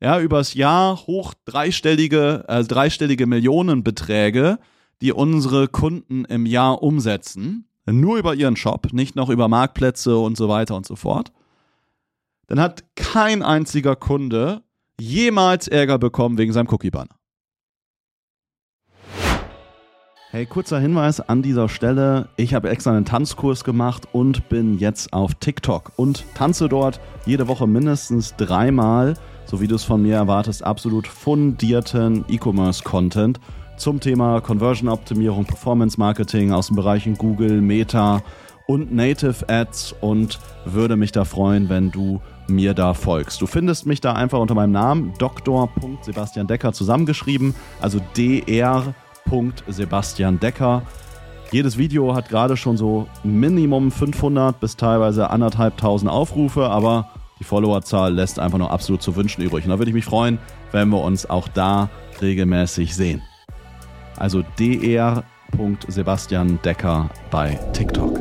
[0.00, 4.58] ja, übers Jahr hoch dreistellige, äh, dreistellige Millionenbeträge,
[5.00, 10.36] die unsere Kunden im Jahr umsetzen, nur über ihren Shop, nicht noch über Marktplätze und
[10.36, 11.32] so weiter und so fort,
[12.48, 14.62] dann hat kein einziger Kunde
[15.00, 17.16] jemals Ärger bekommen wegen seinem Cookie-Banner.
[20.32, 22.28] Hey, kurzer Hinweis an dieser Stelle.
[22.36, 27.46] Ich habe extra einen Tanzkurs gemacht und bin jetzt auf TikTok und tanze dort jede
[27.46, 33.38] Woche mindestens dreimal, so wie du es von mir erwartest, absolut fundierten E-Commerce-Content
[33.76, 38.20] zum Thema Conversion-Optimierung, Performance-Marketing aus den Bereichen Google, Meta
[38.66, 43.40] und Native Ads und würde mich da freuen, wenn du mir da folgst.
[43.40, 45.70] Du findest mich da einfach unter meinem Namen Dr.
[46.02, 48.92] Sebastian Decker zusammengeschrieben, also Dr.
[49.68, 50.82] Sebastian Decker.
[51.52, 58.14] Jedes Video hat gerade schon so Minimum 500 bis teilweise anderthalbtausend Aufrufe, aber die Followerzahl
[58.14, 59.64] lässt einfach noch absolut zu wünschen übrig.
[59.64, 60.38] Und da würde ich mich freuen,
[60.72, 63.22] wenn wir uns auch da regelmäßig sehen.
[64.16, 65.24] Also dr.
[65.88, 68.18] Sebastian Decker bei TikTok.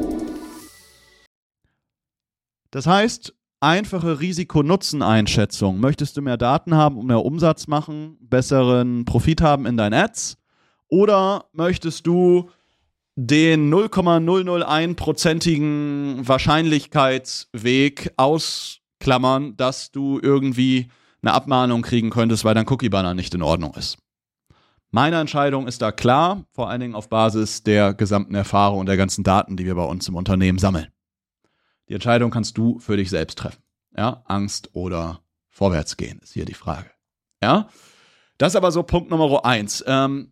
[2.72, 5.80] Das heißt, einfache Risiko-Nutzen-Einschätzung.
[5.80, 10.38] Möchtest du mehr Daten haben und mehr Umsatz machen, besseren Profit haben in deinen Ads?
[10.96, 12.50] Oder möchtest du
[13.18, 20.88] den 0,001-prozentigen Wahrscheinlichkeitsweg ausklammern, dass du irgendwie
[21.22, 23.98] eine Abmahnung kriegen könntest, weil dein Cookie-Banner nicht in Ordnung ist?
[24.90, 28.96] Meine Entscheidung ist da klar, vor allen Dingen auf Basis der gesamten Erfahrung und der
[28.96, 30.88] ganzen Daten, die wir bei uns im Unternehmen sammeln.
[31.90, 33.62] Die Entscheidung kannst du für dich selbst treffen.
[33.98, 36.90] Ja, Angst oder vorwärts gehen ist hier die Frage.
[37.44, 37.68] Ja,
[38.38, 39.84] das ist aber so Punkt Nummer eins.
[39.86, 40.32] Ähm,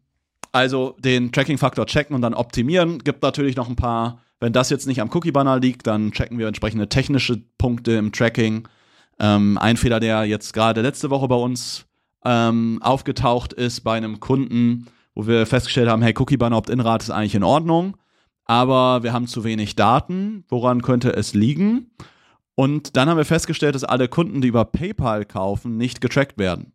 [0.53, 2.99] also den Tracking-Faktor checken und dann optimieren.
[2.99, 6.47] Gibt natürlich noch ein paar, wenn das jetzt nicht am Cookie-Banner liegt, dann checken wir
[6.47, 8.67] entsprechende technische Punkte im Tracking.
[9.19, 11.85] Ähm, ein Fehler, der jetzt gerade letzte Woche bei uns
[12.23, 17.35] ähm, aufgetaucht ist bei einem Kunden, wo wir festgestellt haben, hey, Cookie-Banner Opt-in-Rate ist eigentlich
[17.35, 17.97] in Ordnung,
[18.45, 20.45] aber wir haben zu wenig Daten.
[20.49, 21.91] Woran könnte es liegen?
[22.55, 26.72] Und dann haben wir festgestellt, dass alle Kunden, die über PayPal kaufen, nicht getrackt werden.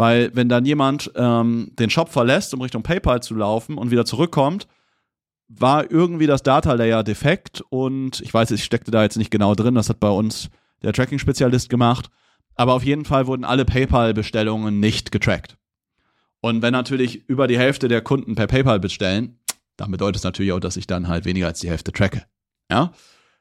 [0.00, 4.06] Weil wenn dann jemand ähm, den Shop verlässt, um Richtung PayPal zu laufen und wieder
[4.06, 4.66] zurückkommt,
[5.46, 9.54] war irgendwie das Data Layer defekt und ich weiß, ich steckte da jetzt nicht genau
[9.54, 10.48] drin, das hat bei uns
[10.82, 12.08] der Tracking-Spezialist gemacht,
[12.54, 15.58] aber auf jeden Fall wurden alle PayPal-Bestellungen nicht getrackt.
[16.40, 19.38] Und wenn natürlich über die Hälfte der Kunden per PayPal bestellen,
[19.76, 22.24] dann bedeutet es natürlich auch, dass ich dann halt weniger als die Hälfte tracke.
[22.70, 22.92] Ja,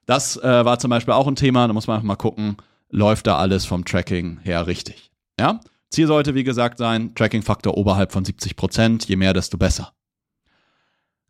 [0.06, 2.58] das äh, war zum Beispiel auch ein Thema, da muss man einfach mal gucken,
[2.89, 5.13] läuft da alles vom Tracking her richtig.
[5.39, 9.93] Ja, Ziel sollte, wie gesagt, sein, Tracking-Faktor oberhalb von 70 Prozent, je mehr, desto besser.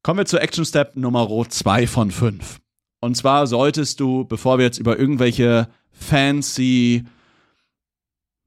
[0.04, 2.60] Kommen wir zu Action Step Nummer 2 von 5.
[3.02, 7.04] Und zwar solltest du, bevor wir jetzt über irgendwelche fancy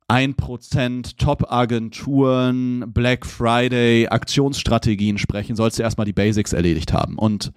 [0.08, 7.16] 1% Top-Agenturen, Black Friday, Aktionsstrategien sprechen, sollst du erstmal die Basics erledigt haben.
[7.18, 7.52] Und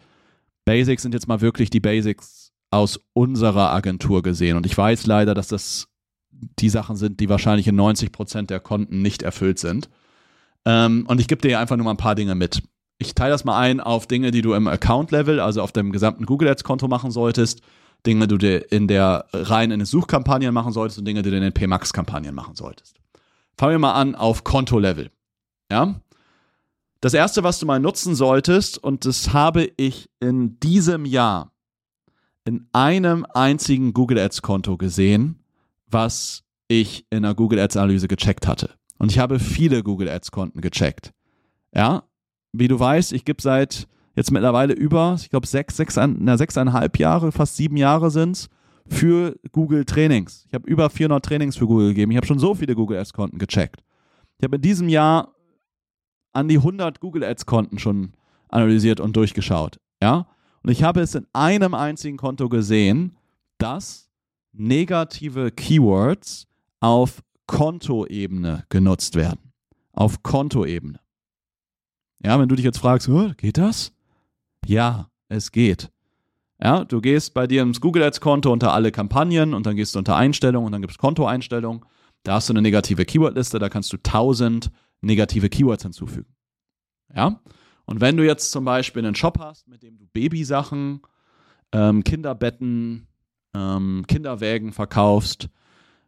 [0.63, 4.55] Basics sind jetzt mal wirklich die Basics aus unserer Agentur gesehen.
[4.55, 5.87] Und ich weiß leider, dass das
[6.59, 9.89] die Sachen sind, die wahrscheinlich in 90% der Konten nicht erfüllt sind.
[10.65, 12.63] Ähm, und ich gebe dir einfach nur mal ein paar Dinge mit
[12.97, 16.25] ich teile das mal ein auf Dinge, die du im Account-Level, also auf dem gesamten
[16.25, 17.61] Google Ads-Konto machen solltest,
[18.05, 21.35] Dinge, die du in der rein in den Suchkampagnen machen solltest und Dinge, die du
[21.35, 22.97] in den PMAX-Kampagnen machen solltest.
[23.57, 25.09] Fangen wir mal an auf Konto-Level.
[25.71, 25.99] Ja?
[27.01, 31.51] Das erste, was du mal nutzen solltest, und das habe ich in diesem Jahr
[32.45, 35.39] in einem einzigen Google Ads-Konto gesehen,
[35.87, 38.71] was ich in der Google Ads-Analyse gecheckt hatte.
[38.97, 41.13] Und ich habe viele Google Ads-Konten gecheckt.
[41.73, 42.03] Ja,
[42.53, 46.97] wie du weißt, ich gebe seit jetzt mittlerweile über, ich glaube, sechs, sechs, na, sechseinhalb
[46.97, 48.49] Jahre, fast sieben Jahre sind's
[48.87, 50.45] für Google Trainings.
[50.47, 52.11] Ich habe über 400 Trainings für Google gegeben.
[52.11, 53.83] Ich habe schon so viele Google Ads Konten gecheckt.
[54.37, 55.33] Ich habe in diesem Jahr
[56.33, 58.13] an die 100 Google Ads Konten schon
[58.49, 59.79] analysiert und durchgeschaut.
[60.01, 60.27] Ja?
[60.61, 63.17] Und ich habe es in einem einzigen Konto gesehen,
[63.57, 64.04] dass
[64.57, 66.47] negative Keywords
[66.79, 69.51] auf Kontoebene genutzt werden.
[69.93, 70.99] Auf Kontoebene.
[72.23, 73.91] Ja, wenn du dich jetzt fragst, geht das?
[74.65, 75.91] Ja, es geht.
[76.61, 79.95] Ja, du gehst bei dir ins Google Ads Konto unter alle Kampagnen und dann gehst
[79.95, 81.85] du unter Einstellungen und dann gibt es Kontoeinstellungen.
[82.23, 86.33] Da hast du eine negative Keywordliste, da kannst du 1000 negative Keywords hinzufügen.
[87.13, 87.39] Ja,
[87.85, 91.01] und wenn du jetzt zum Beispiel einen Shop hast, mit dem du Babysachen,
[91.71, 93.07] ähm, Kinderbetten,
[93.55, 95.49] ähm, Kinderwägen verkaufst,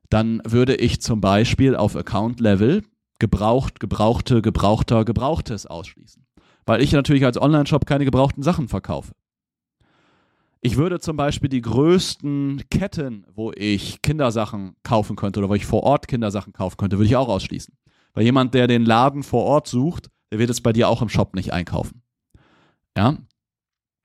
[0.09, 2.83] dann würde ich zum Beispiel auf Account Level
[3.19, 6.25] gebraucht, gebrauchte, gebrauchter, gebrauchtes ausschließen.
[6.65, 9.13] Weil ich natürlich als Online-Shop keine gebrauchten Sachen verkaufe.
[10.61, 15.65] Ich würde zum Beispiel die größten Ketten, wo ich Kindersachen kaufen könnte oder wo ich
[15.65, 17.73] vor Ort Kindersachen kaufen könnte, würde ich auch ausschließen.
[18.13, 21.09] Weil jemand, der den Laden vor Ort sucht, der wird es bei dir auch im
[21.09, 22.01] Shop nicht einkaufen.
[22.97, 23.17] Ja?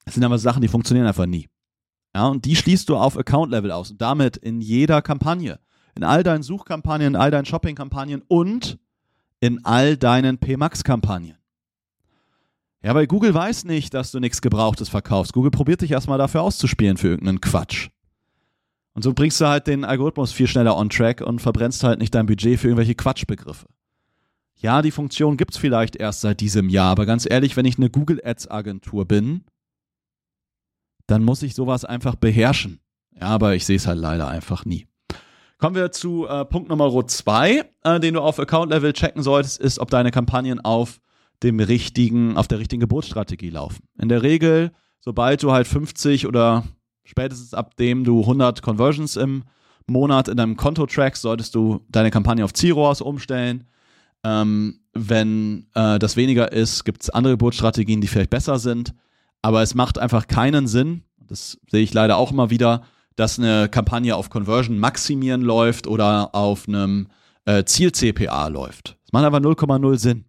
[0.05, 1.49] Das sind aber Sachen, die funktionieren einfach nie.
[2.15, 5.59] Ja, und die schließt du auf Account-Level aus und damit in jeder Kampagne.
[5.95, 8.79] In all deinen Suchkampagnen, in all deinen Shopping-Kampagnen und
[9.41, 11.37] in all deinen PMAX-Kampagnen.
[12.83, 15.33] Ja, weil Google weiß nicht, dass du nichts Gebrauchtes verkaufst.
[15.33, 17.91] Google probiert dich erstmal dafür auszuspielen für irgendeinen Quatsch.
[18.95, 22.15] Und so bringst du halt den Algorithmus viel schneller on track und verbrennst halt nicht
[22.15, 23.67] dein Budget für irgendwelche Quatschbegriffe.
[24.57, 27.91] Ja, die Funktion gibt's vielleicht erst seit diesem Jahr, aber ganz ehrlich, wenn ich eine
[27.91, 29.45] Google Ads Agentur bin,
[31.07, 32.81] dann muss ich sowas einfach beherrschen.
[33.19, 34.87] Ja, aber ich sehe es halt leider einfach nie.
[35.59, 39.79] Kommen wir zu äh, Punkt Nummer zwei, äh, den du auf Account-Level checken solltest, ist,
[39.79, 41.01] ob deine Kampagnen auf
[41.43, 43.85] dem richtigen, auf der richtigen Geburtsstrategie laufen.
[43.99, 46.65] In der Regel, sobald du halt 50 oder
[47.05, 49.45] spätestens ab dem du 100 Conversions im
[49.87, 53.65] Monat in deinem Konto trackst, solltest du deine Kampagne auf Zielrohrs umstellen.
[54.25, 58.95] Ähm, wenn äh, das weniger ist, gibt es andere Geburtsstrategien, die vielleicht besser sind.
[59.43, 62.83] Aber es macht einfach keinen Sinn, das sehe ich leider auch immer wieder,
[63.17, 67.09] dass eine Kampagne auf Conversion maximieren läuft oder auf einem
[67.45, 68.97] äh, Ziel-CPA läuft.
[69.03, 70.25] Das macht einfach 0,0 Sinn.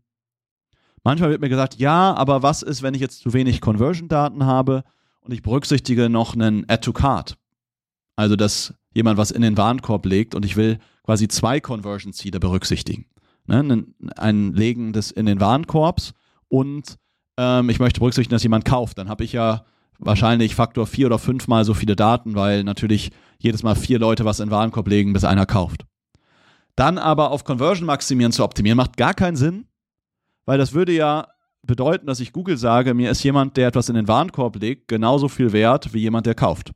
[1.04, 4.84] Manchmal wird mir gesagt, ja, aber was ist, wenn ich jetzt zu wenig Conversion-Daten habe
[5.21, 7.38] und ich berücksichtige noch einen Add-to-Card?
[8.15, 13.06] Also, dass jemand was in den Warenkorb legt und ich will quasi zwei Conversion-Ziele berücksichtigen.
[13.47, 13.86] Ne?
[14.15, 16.13] Ein Legen des in den Warenkorbs
[16.47, 16.97] und
[17.38, 18.98] ähm, ich möchte berücksichtigen, dass jemand kauft.
[18.98, 19.65] Dann habe ich ja
[20.00, 24.39] wahrscheinlich Faktor vier oder fünfmal so viele Daten, weil natürlich jedes Mal vier Leute was
[24.39, 25.86] in den Warenkorb legen, bis einer kauft.
[26.76, 29.65] Dann aber auf Conversion maximieren zu optimieren, macht gar keinen Sinn,
[30.46, 31.28] weil das würde ja
[31.62, 35.30] bedeuten, dass ich Google sage, mir ist jemand, der etwas in den Warenkorb legt, genauso
[35.30, 36.72] viel wert wie jemand, der kauft.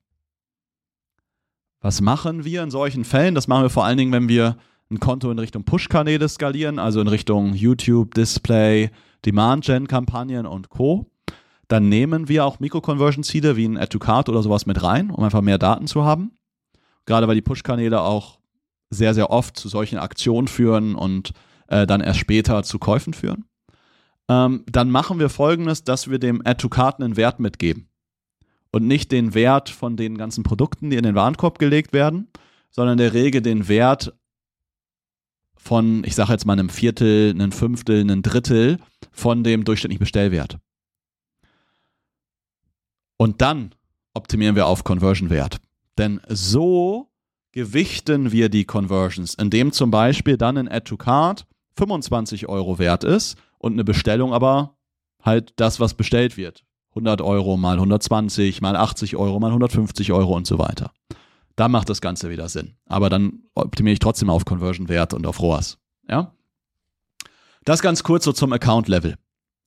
[1.82, 3.36] Was machen wir in solchen Fällen?
[3.36, 4.58] Das machen wir vor allen Dingen, wenn wir
[4.90, 8.90] ein Konto in Richtung Push-Kanäle skalieren, also in Richtung YouTube, Display,
[9.28, 11.06] Demand-Gen-Kampagnen und Co
[11.68, 15.58] dann nehmen wir auch Mikro-Conversion-Ziele wie ein Add-to-Card oder sowas mit rein, um einfach mehr
[15.58, 16.32] Daten zu haben.
[17.06, 18.40] Gerade weil die Push-Kanäle auch
[18.90, 21.34] sehr, sehr oft zu solchen Aktionen führen und
[21.68, 23.46] äh, dann erst später zu Käufen führen.
[24.30, 27.90] Ähm, dann machen wir folgendes, dass wir dem Add-to-Card einen Wert mitgeben.
[28.72, 32.28] Und nicht den Wert von den ganzen Produkten, die in den Warenkorb gelegt werden,
[32.70, 34.14] sondern in der Regel den Wert
[35.56, 38.78] von, ich sage jetzt mal, einem Viertel, einem Fünftel, einem Drittel
[39.18, 40.60] von dem durchschnittlichen Bestellwert.
[43.18, 43.74] Und dann
[44.14, 45.60] optimieren wir auf Conversion-Wert.
[45.98, 47.10] Denn so
[47.52, 53.04] gewichten wir die Conversions, indem zum Beispiel dann ein Add to Card 25 Euro wert
[53.04, 54.78] ist und eine Bestellung aber
[55.24, 56.64] halt das, was bestellt wird.
[56.90, 60.92] 100 Euro mal 120, mal 80 Euro, mal 150 Euro und so weiter.
[61.56, 62.76] Da macht das Ganze wieder Sinn.
[62.86, 65.80] Aber dann optimiere ich trotzdem auf Conversion-Wert und auf ROAS.
[66.08, 66.34] Ja?
[67.68, 69.16] Das ganz kurz so zum Account-Level.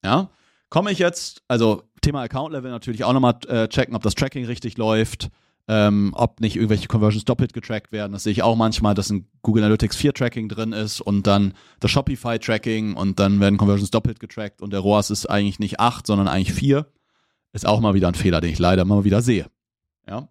[0.02, 0.30] Ja?
[0.70, 4.78] Komme ich jetzt, also Thema Account-Level natürlich auch nochmal äh, checken, ob das Tracking richtig
[4.78, 5.28] läuft,
[5.68, 8.12] ähm, ob nicht irgendwelche Conversions doppelt getrackt werden.
[8.12, 11.52] Das sehe ich auch manchmal, dass ein Google Analytics 4 Tracking drin ist und dann
[11.80, 15.78] das Shopify Tracking und dann werden Conversions doppelt getrackt und der ROAS ist eigentlich nicht
[15.78, 16.86] 8, sondern eigentlich 4.
[17.52, 19.44] Ist auch mal wieder ein Fehler, den ich leider mal wieder sehe.
[20.08, 20.26] Ja.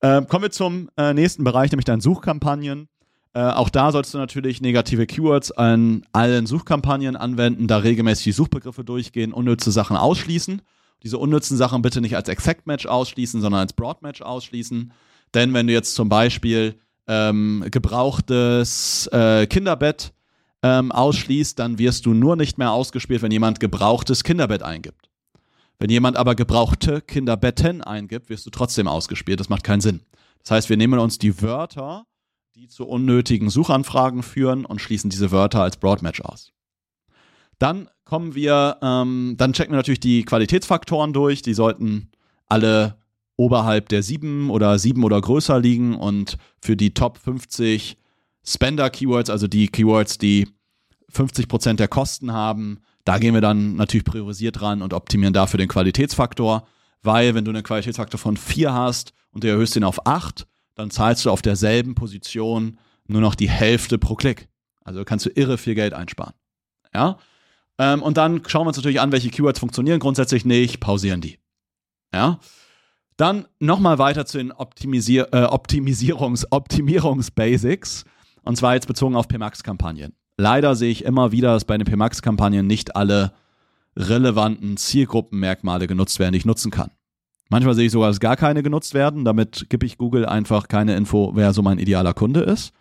[0.00, 2.88] Ähm, kommen wir zum äh, nächsten Bereich, nämlich deinen Suchkampagnen.
[3.32, 8.32] Äh, auch da sollst du natürlich negative Keywords an allen Suchkampagnen anwenden, da regelmäßig die
[8.32, 10.62] Suchbegriffe durchgehen, unnütze Sachen ausschließen.
[11.02, 14.92] Diese unnützen Sachen bitte nicht als Exact Match ausschließen, sondern als Broad Match ausschließen.
[15.34, 16.74] Denn wenn du jetzt zum Beispiel
[17.06, 20.12] ähm, gebrauchtes äh, Kinderbett
[20.62, 25.08] ähm, ausschließt, dann wirst du nur nicht mehr ausgespielt, wenn jemand gebrauchtes Kinderbett eingibt.
[25.78, 29.40] Wenn jemand aber gebrauchte Kinderbetten eingibt, wirst du trotzdem ausgespielt.
[29.40, 30.00] Das macht keinen Sinn.
[30.42, 32.04] Das heißt, wir nehmen uns die Wörter,
[32.56, 36.52] die zu unnötigen Suchanfragen führen und schließen diese Wörter als Broadmatch aus.
[37.58, 41.42] Dann kommen wir, ähm, dann checken wir natürlich die Qualitätsfaktoren durch.
[41.42, 42.10] Die sollten
[42.46, 42.96] alle
[43.36, 47.96] oberhalb der sieben oder sieben oder größer liegen und für die Top 50
[48.44, 50.48] Spender-Keywords, also die Keywords, die
[51.12, 55.68] 50% der Kosten haben, da gehen wir dann natürlich priorisiert ran und optimieren dafür den
[55.68, 56.66] Qualitätsfaktor,
[57.02, 60.46] weil wenn du einen Qualitätsfaktor von 4 hast und du erhöhst den auf 8,
[60.80, 64.48] dann zahlst du auf derselben Position nur noch die Hälfte pro Klick.
[64.82, 66.34] Also kannst du irre viel Geld einsparen.
[66.94, 67.18] Ja?
[67.78, 71.38] Ähm, und dann schauen wir uns natürlich an, welche Keywords funktionieren grundsätzlich nicht, pausieren die.
[72.12, 72.40] Ja?
[73.16, 78.04] Dann nochmal weiter zu den Optimisier äh, Optimisierungs Optimierungs-Basics.
[78.42, 80.14] Und zwar jetzt bezogen auf PMAX-Kampagnen.
[80.38, 83.34] Leider sehe ich immer wieder, dass bei den PMAX-Kampagnen nicht alle
[83.96, 86.90] relevanten Zielgruppenmerkmale genutzt werden, die ich nutzen kann.
[87.50, 89.24] Manchmal sehe ich sogar, dass gar keine genutzt werden.
[89.24, 92.72] Damit gebe ich Google einfach keine Info, wer so mein idealer Kunde ist.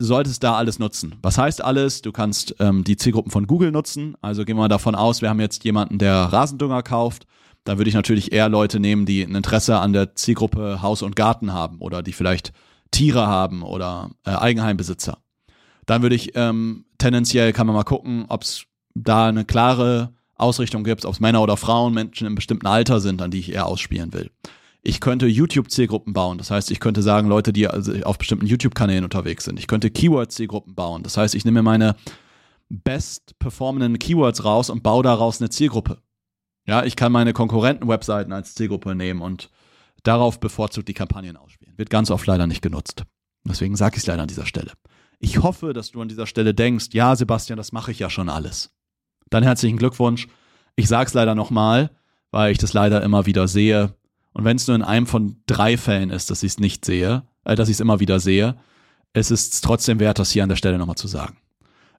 [0.00, 1.14] Solltest da alles nutzen.
[1.22, 2.02] Was heißt alles?
[2.02, 4.16] Du kannst ähm, die Zielgruppen von Google nutzen.
[4.20, 7.26] Also gehen wir mal davon aus, wir haben jetzt jemanden, der Rasendünger kauft.
[7.64, 11.16] Da würde ich natürlich eher Leute nehmen, die ein Interesse an der Zielgruppe Haus und
[11.16, 12.52] Garten haben oder die vielleicht
[12.90, 15.18] Tiere haben oder äh, Eigenheimbesitzer.
[15.86, 18.64] Dann würde ich ähm, tendenziell, kann man mal gucken, ob es
[18.94, 23.20] da eine klare Ausrichtung gibt, ob es Männer oder Frauen, Menschen im bestimmten Alter sind,
[23.20, 24.30] an die ich eher ausspielen will.
[24.82, 26.38] Ich könnte YouTube-Zielgruppen bauen.
[26.38, 29.58] Das heißt, ich könnte sagen, Leute, die also auf bestimmten YouTube-Kanälen unterwegs sind.
[29.58, 31.02] Ich könnte Keyword-Zielgruppen bauen.
[31.02, 31.96] Das heißt, ich nehme meine
[32.68, 35.98] best performenden Keywords raus und baue daraus eine Zielgruppe.
[36.66, 39.50] Ja, ich kann meine Konkurrenten-Webseiten als Zielgruppe nehmen und
[40.02, 41.76] darauf bevorzugt die Kampagnen ausspielen.
[41.76, 43.04] Wird ganz oft leider nicht genutzt.
[43.44, 44.72] Deswegen sage ich es leider an dieser Stelle.
[45.18, 48.28] Ich hoffe, dass du an dieser Stelle denkst, ja, Sebastian, das mache ich ja schon
[48.28, 48.70] alles.
[49.30, 50.28] Dann herzlichen Glückwunsch.
[50.76, 51.90] Ich sage es leider nochmal,
[52.30, 53.94] weil ich das leider immer wieder sehe.
[54.32, 57.22] Und wenn es nur in einem von drei Fällen ist, dass ich es nicht sehe,
[57.44, 58.56] äh, dass ich es immer wieder sehe,
[59.12, 61.38] es ist trotzdem wert, das hier an der Stelle nochmal zu sagen.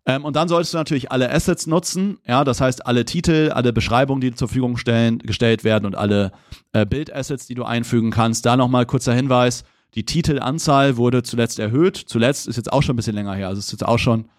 [0.05, 3.73] Ähm, und dann solltest du natürlich alle Assets nutzen, ja, das heißt alle Titel, alle
[3.73, 6.31] Beschreibungen, die zur Verfügung stellen, gestellt werden und alle
[6.71, 8.45] äh, Bildassets, die du einfügen kannst.
[8.45, 9.65] Da nochmal kurzer Hinweis,
[9.95, 11.97] die Titelanzahl wurde zuletzt erhöht.
[11.97, 13.47] Zuletzt ist jetzt auch schon ein bisschen länger her.
[13.49, 14.29] Also ist jetzt auch schon,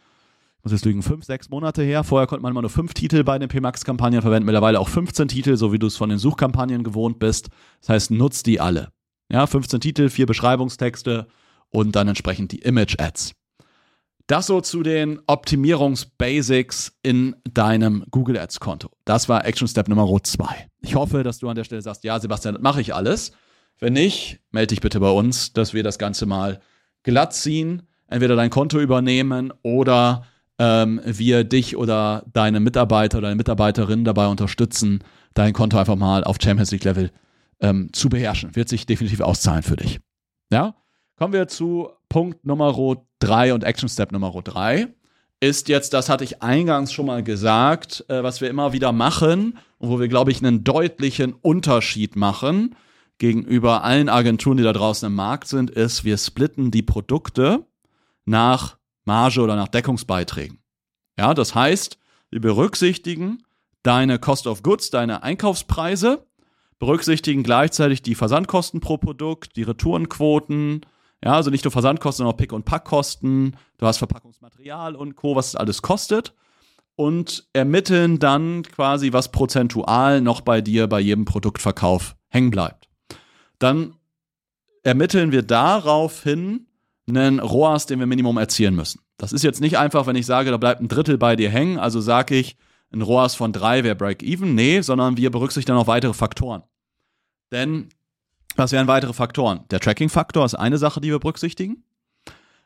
[0.63, 2.05] muss jetzt lügen, fünf, sechs Monate her.
[2.05, 4.47] Vorher konnte man immer nur fünf Titel bei den PMAX-Kampagnen verwenden.
[4.47, 7.49] Mittlerweile auch 15 Titel, so wie du es von den Suchkampagnen gewohnt bist.
[7.81, 8.93] Das heißt, nutzt die alle.
[9.31, 11.29] Ja, 15 Titel, vier Beschreibungstexte
[11.71, 13.33] und dann entsprechend die Image-Ads.
[14.27, 18.91] Das so zu den Optimierungs-Basics in deinem Google Ads-Konto.
[19.05, 20.69] Das war Action Step Nummer zwei.
[20.83, 23.33] Ich hoffe, dass du an der Stelle sagst, ja, Sebastian, das mache ich alles.
[23.81, 26.61] Wenn nicht, melde dich bitte bei uns, dass wir das Ganze mal
[27.03, 30.25] glatt ziehen, entweder dein Konto übernehmen oder
[30.61, 36.23] ähm, wir dich oder deine Mitarbeiter oder deine Mitarbeiterin dabei unterstützen, dein Konto einfach mal
[36.23, 37.11] auf Champions League Level
[37.61, 38.55] ähm, zu beherrschen.
[38.55, 40.01] Wird sich definitiv auszahlen für dich.
[40.53, 40.75] Ja?
[41.17, 44.89] Kommen wir zu Punkt Nummer drei und Action Step Nummer drei.
[45.41, 49.59] Ist jetzt, das hatte ich eingangs schon mal gesagt, äh, was wir immer wieder machen,
[49.79, 52.77] und wo wir, glaube ich, einen deutlichen Unterschied machen
[53.17, 57.65] gegenüber allen Agenturen, die da draußen im Markt sind, ist, wir splitten die Produkte
[58.27, 58.77] nach
[59.11, 60.61] Marge oder nach Deckungsbeiträgen.
[61.19, 61.99] Ja, das heißt,
[62.31, 63.43] wir berücksichtigen
[63.83, 66.29] deine Cost of Goods, deine Einkaufspreise,
[66.79, 70.87] berücksichtigen gleichzeitig die Versandkosten pro Produkt, die Retourenquoten,
[71.25, 75.35] ja, also nicht nur Versandkosten, sondern auch Pick- und Packkosten, du hast Verpackungsmaterial und Co.,
[75.35, 76.33] was es alles kostet
[76.95, 82.89] und ermitteln dann quasi, was prozentual noch bei dir bei jedem Produktverkauf hängen bleibt.
[83.59, 83.97] Dann
[84.85, 86.69] ermitteln wir daraufhin
[87.11, 89.01] einen ROAS, den wir Minimum erzielen müssen.
[89.19, 91.79] Das ist jetzt nicht einfach, wenn ich sage, da bleibt ein Drittel bei dir hängen,
[91.79, 92.57] also sage ich,
[92.93, 94.55] ein ROAS von drei wäre Break-Even.
[94.55, 96.63] Nee, sondern wir berücksichtigen noch weitere Faktoren.
[97.53, 97.89] Denn
[98.57, 99.61] was wären weitere Faktoren?
[99.71, 101.85] Der Tracking-Faktor ist eine Sache, die wir berücksichtigen.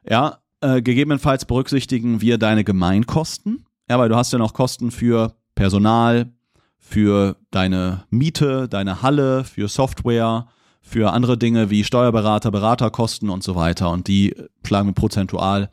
[0.09, 3.67] Ja, äh, gegebenenfalls berücksichtigen wir deine Gemeinkosten.
[3.89, 6.33] Ja, weil du hast ja noch Kosten für Personal,
[6.79, 10.47] für deine Miete, deine Halle, für Software,
[10.85, 13.91] für andere Dinge wie Steuerberater, Beraterkosten und so weiter.
[13.91, 15.71] Und die schlagen wir prozentual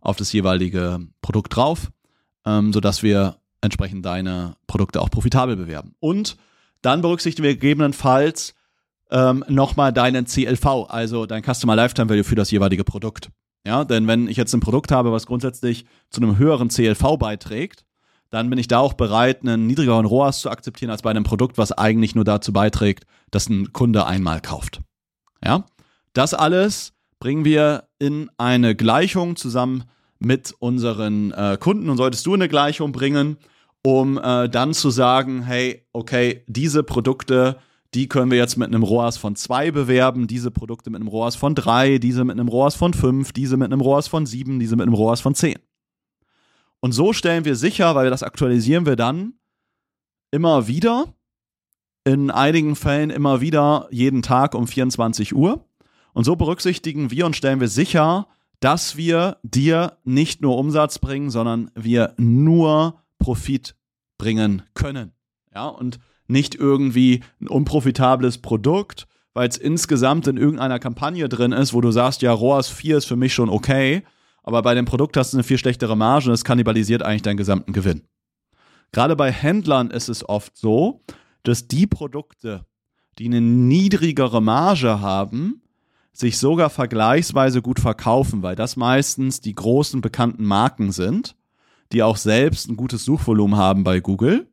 [0.00, 1.92] auf das jeweilige Produkt drauf,
[2.46, 5.94] ähm, sodass wir entsprechend deine Produkte auch profitabel bewerben.
[6.00, 6.36] Und
[6.82, 8.54] dann berücksichtigen wir gegebenenfalls
[9.10, 13.30] ähm, nochmal deinen CLV, also dein Customer Lifetime Value für das jeweilige Produkt.
[13.66, 17.83] Ja, denn wenn ich jetzt ein Produkt habe, was grundsätzlich zu einem höheren CLV beiträgt,
[18.34, 21.56] dann bin ich da auch bereit, einen niedrigeren ROAS zu akzeptieren als bei einem Produkt,
[21.56, 24.80] was eigentlich nur dazu beiträgt, dass ein Kunde einmal kauft.
[25.44, 25.64] Ja,
[26.12, 29.84] das alles bringen wir in eine Gleichung zusammen
[30.18, 33.38] mit unseren äh, Kunden und solltest du eine Gleichung bringen,
[33.82, 37.56] um äh, dann zu sagen, hey, okay, diese Produkte
[37.94, 41.36] die können wir jetzt mit einem ROAS von 2 bewerben, diese Produkte mit einem ROAS
[41.36, 44.74] von 3, diese mit einem ROAS von 5, diese mit einem ROAS von 7, diese
[44.74, 45.54] mit einem ROAS von 10.
[46.84, 49.38] Und so stellen wir sicher, weil das aktualisieren wir dann
[50.30, 51.14] immer wieder,
[52.04, 55.66] in einigen Fällen immer wieder jeden Tag um 24 Uhr.
[56.12, 58.26] Und so berücksichtigen wir und stellen wir sicher,
[58.60, 63.76] dass wir dir nicht nur Umsatz bringen, sondern wir nur Profit
[64.18, 65.12] bringen können.
[65.54, 71.72] Ja, und nicht irgendwie ein unprofitables Produkt, weil es insgesamt in irgendeiner Kampagne drin ist,
[71.72, 74.02] wo du sagst, ja, ROAS 4 ist für mich schon okay,
[74.44, 77.36] aber bei dem Produkt hast du eine viel schlechtere Marge und es kannibalisiert eigentlich deinen
[77.36, 78.02] gesamten Gewinn.
[78.92, 81.02] Gerade bei Händlern ist es oft so,
[81.42, 82.64] dass die Produkte,
[83.18, 85.62] die eine niedrigere Marge haben,
[86.12, 91.34] sich sogar vergleichsweise gut verkaufen, weil das meistens die großen bekannten Marken sind,
[91.92, 94.46] die auch selbst ein gutes Suchvolumen haben bei Google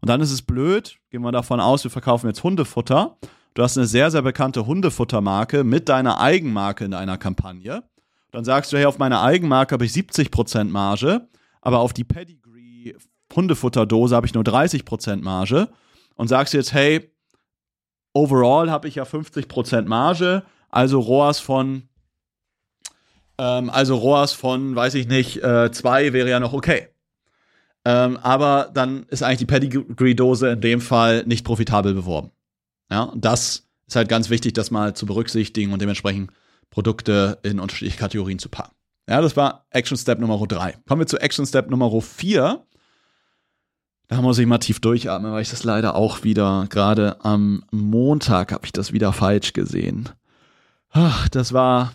[0.00, 3.16] und dann ist es blöd, gehen wir davon aus, wir verkaufen jetzt Hundefutter.
[3.54, 7.82] Du hast eine sehr, sehr bekannte Hundefuttermarke mit deiner Eigenmarke in einer Kampagne.
[8.36, 11.26] Dann sagst du, hey, auf meine Eigenmarke habe ich 70% Marge,
[11.62, 12.94] aber auf die Pedigree
[13.34, 15.70] Hundefutterdose habe ich nur 30% Marge.
[16.16, 17.10] Und sagst jetzt, hey,
[18.12, 21.88] overall habe ich ja 50% Marge, also ROAS von,
[23.38, 26.88] ähm, also ROAS von, weiß ich nicht, 2 äh, wäre ja noch okay.
[27.86, 32.32] Ähm, aber dann ist eigentlich die Pedigree-Dose in dem Fall nicht profitabel beworben.
[32.90, 36.32] Ja, das ist halt ganz wichtig, das mal zu berücksichtigen und dementsprechend
[36.70, 38.74] Produkte in unterschiedliche Kategorien zu packen.
[39.08, 40.78] Ja, das war Action Step Nummer 3.
[40.88, 42.66] Kommen wir zu Action Step Nummer 4.
[44.08, 48.52] Da muss ich mal tief durchatmen, weil ich das leider auch wieder, gerade am Montag
[48.52, 50.08] habe ich das wieder falsch gesehen.
[50.90, 51.92] Ach, das war,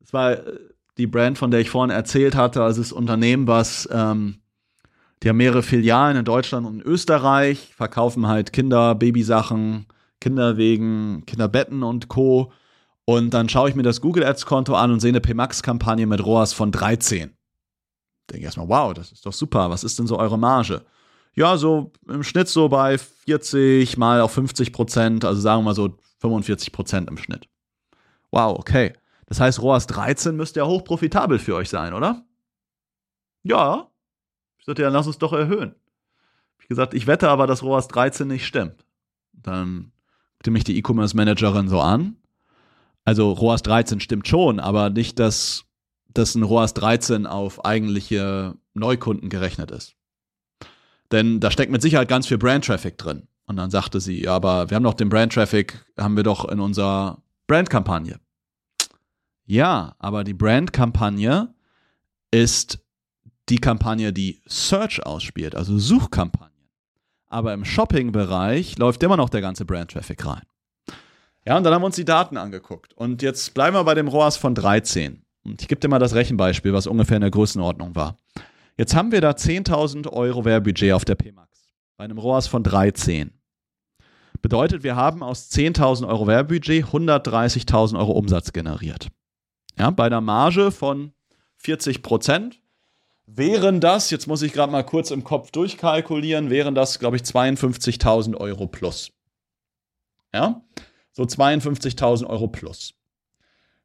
[0.00, 0.36] das war
[0.98, 4.40] die Brand, von der ich vorhin erzählt hatte, also das Unternehmen, was ähm,
[5.22, 9.86] die haben mehrere Filialen in Deutschland und in Österreich, verkaufen halt Kinder, Babysachen,
[10.20, 12.52] Kinderwegen, Kinderbetten und Co.
[13.06, 16.24] Und dann schaue ich mir das Google Ads Konto an und sehe eine PMAX-Kampagne mit
[16.24, 17.36] ROAS von 13.
[18.30, 19.68] Denke erstmal, wow, das ist doch super.
[19.70, 20.82] Was ist denn so eure Marge?
[21.34, 25.74] Ja, so im Schnitt so bei 40 mal auf 50 Prozent, also sagen wir mal
[25.74, 27.48] so 45 Prozent im Schnitt.
[28.30, 28.94] Wow, okay.
[29.26, 32.24] Das heißt, ROAS 13 müsste ja hochprofitabel für euch sein, oder?
[33.42, 33.90] Ja,
[34.58, 35.74] ich sagte, ja, lass uns doch erhöhen.
[36.60, 38.86] Ich gesagt, ich wette aber, dass ROAS 13 nicht stimmt.
[39.32, 39.92] Dann
[40.38, 42.16] guckte mich die E-Commerce-Managerin so an.
[43.04, 45.64] Also ROAS 13 stimmt schon, aber nicht, dass,
[46.08, 49.94] dass ein ROAS 13 auf eigentliche Neukunden gerechnet ist.
[51.12, 53.28] Denn da steckt mit Sicherheit ganz viel Brand-Traffic drin.
[53.46, 56.60] Und dann sagte sie, ja, aber wir haben doch den Brand-Traffic, haben wir doch in
[56.60, 58.18] unserer Brand-Kampagne.
[59.44, 61.54] Ja, aber die Brand-Kampagne
[62.30, 62.78] ist
[63.50, 66.50] die Kampagne, die Search ausspielt, also Suchkampagnen.
[67.26, 70.42] Aber im Shopping-Bereich läuft immer noch der ganze Brand-Traffic rein.
[71.46, 72.94] Ja, und dann haben wir uns die Daten angeguckt.
[72.94, 75.22] Und jetzt bleiben wir bei dem ROAS von 13.
[75.44, 78.16] Und ich gebe dir mal das Rechenbeispiel, was ungefähr in der Größenordnung war.
[78.78, 81.68] Jetzt haben wir da 10.000 Euro Werbebudget auf der PMAX.
[81.96, 83.30] bei einem ROAS von 13.
[84.40, 89.08] Bedeutet, wir haben aus 10.000 Euro Werbebudget 130.000 Euro Umsatz generiert.
[89.78, 91.12] Ja, bei einer Marge von
[91.58, 92.60] 40 Prozent
[93.26, 97.22] wären das, jetzt muss ich gerade mal kurz im Kopf durchkalkulieren, wären das, glaube ich,
[97.22, 99.12] 52.000 Euro plus.
[100.34, 100.62] Ja,
[101.14, 102.94] so 52.000 Euro plus.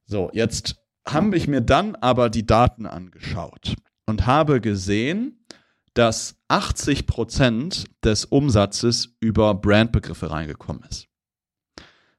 [0.06, 0.76] So, jetzt
[1.08, 3.76] habe ich mir dann aber die Daten angeschaut
[4.06, 5.46] und habe gesehen,
[5.94, 11.08] dass 80 Prozent des Umsatzes über Brandbegriffe reingekommen ist.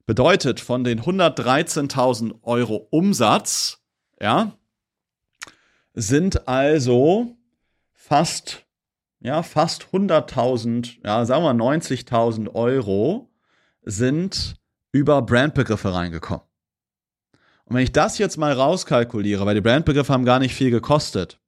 [0.07, 3.81] Bedeutet, von den 113.000 Euro Umsatz,
[4.21, 4.57] ja,
[5.95, 7.37] sind also
[7.93, 8.65] fast,
[9.21, 13.31] ja, fast 100.000, ja, sagen wir 90.000 Euro
[13.83, 14.60] sind
[14.93, 16.45] über Brandbegriffe reingekommen.
[17.65, 21.39] Und wenn ich das jetzt mal rauskalkuliere, weil die Brandbegriffe haben gar nicht viel gekostet,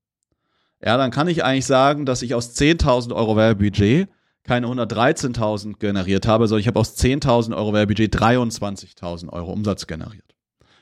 [0.84, 4.08] ja, dann kann ich eigentlich sagen, dass ich aus 10.000 Euro Werbebudget
[4.44, 10.34] keine 113.000 generiert habe, sondern ich habe aus 10.000 Euro Werbebudget 23.000 Euro Umsatz generiert.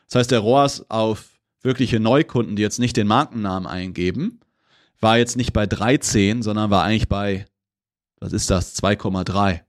[0.08, 1.30] Das heißt, der ROAS auf
[1.62, 4.40] wirkliche Neukunden, die jetzt nicht den Markennamen eingeben,
[5.00, 7.46] war jetzt nicht bei 13, sondern war eigentlich bei,
[8.18, 9.60] was ist das, 2,3.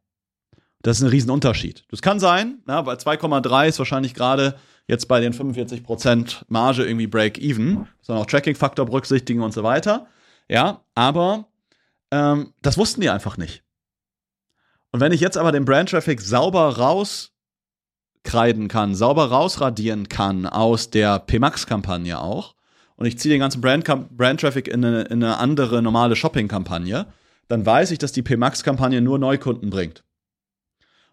[0.81, 1.85] Das ist ein Riesenunterschied.
[1.89, 4.55] Das kann sein, ja, bei 2,3 ist wahrscheinlich gerade
[4.87, 10.07] jetzt bei den 45% Marge irgendwie Break-Even, sondern auch Tracking-Faktor berücksichtigen und so weiter.
[10.49, 11.45] Ja, aber
[12.11, 13.63] ähm, das wussten die einfach nicht.
[14.91, 21.19] Und wenn ich jetzt aber den Brand-Traffic sauber rauskreiden kann, sauber rausradieren kann aus der
[21.19, 22.55] PMAX-Kampagne auch,
[22.97, 27.07] und ich ziehe den ganzen Brand-Traffic Brand in, in eine andere normale Shopping-Kampagne,
[27.47, 30.03] dann weiß ich, dass die PMAX-Kampagne nur Neukunden bringt.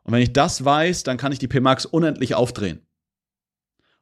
[0.09, 2.81] Und wenn ich das weiß, dann kann ich die PMAX unendlich aufdrehen.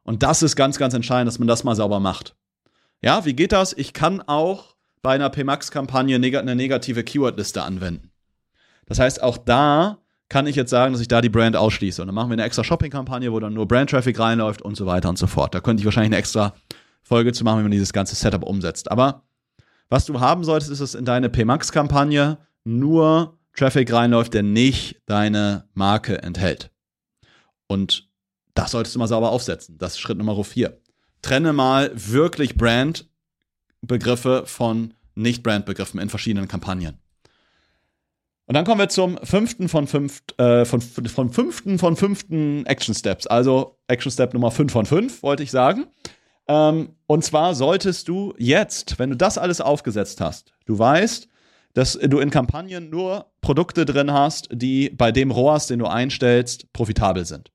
[0.03, 2.37] Und das ist ganz, ganz entscheidend, dass man das mal sauber macht.
[3.01, 3.73] Ja, wie geht das?
[3.73, 8.13] Ich kann auch bei einer PMAX-Kampagne eine negative Keyword-Liste anwenden.
[8.85, 9.97] Das heißt, auch da
[10.29, 12.01] kann ich jetzt sagen, dass ich da die Brand ausschließe.
[12.01, 15.09] Und dann machen wir eine extra Shopping-Kampagne, wo dann nur Brand-Traffic reinläuft und so weiter
[15.09, 15.53] und so fort.
[15.53, 16.53] Da könnte ich wahrscheinlich eine extra
[17.03, 18.89] Folge zu machen, wenn man dieses ganze Setup umsetzt.
[18.89, 19.23] Aber
[19.89, 25.67] was du haben solltest, ist, dass in deine PMAX-Kampagne nur Traffic reinläuft, der nicht deine
[25.73, 26.71] Marke enthält.
[27.67, 28.09] Und
[28.53, 29.77] das solltest du mal sauber aufsetzen.
[29.77, 30.79] Das ist Schritt Nummer vier.
[31.21, 36.99] Trenne mal wirklich Brand-Begriffe von Nicht-Brand-Begriffen in verschiedenen Kampagnen.
[38.45, 42.95] Und dann kommen wir zum fünften von fünf, äh, von, von fünften von fünften Action
[42.95, 43.27] Steps.
[43.27, 45.87] Also Action Step Nummer fünf von fünf, wollte ich sagen.
[46.47, 51.27] Ähm, und zwar solltest du jetzt, wenn du das alles aufgesetzt hast, du weißt,
[51.77, 56.73] dass du in Kampagnen nur Produkte drin hast, die bei dem ROAS, den du einstellst,
[56.73, 57.51] profitabel sind.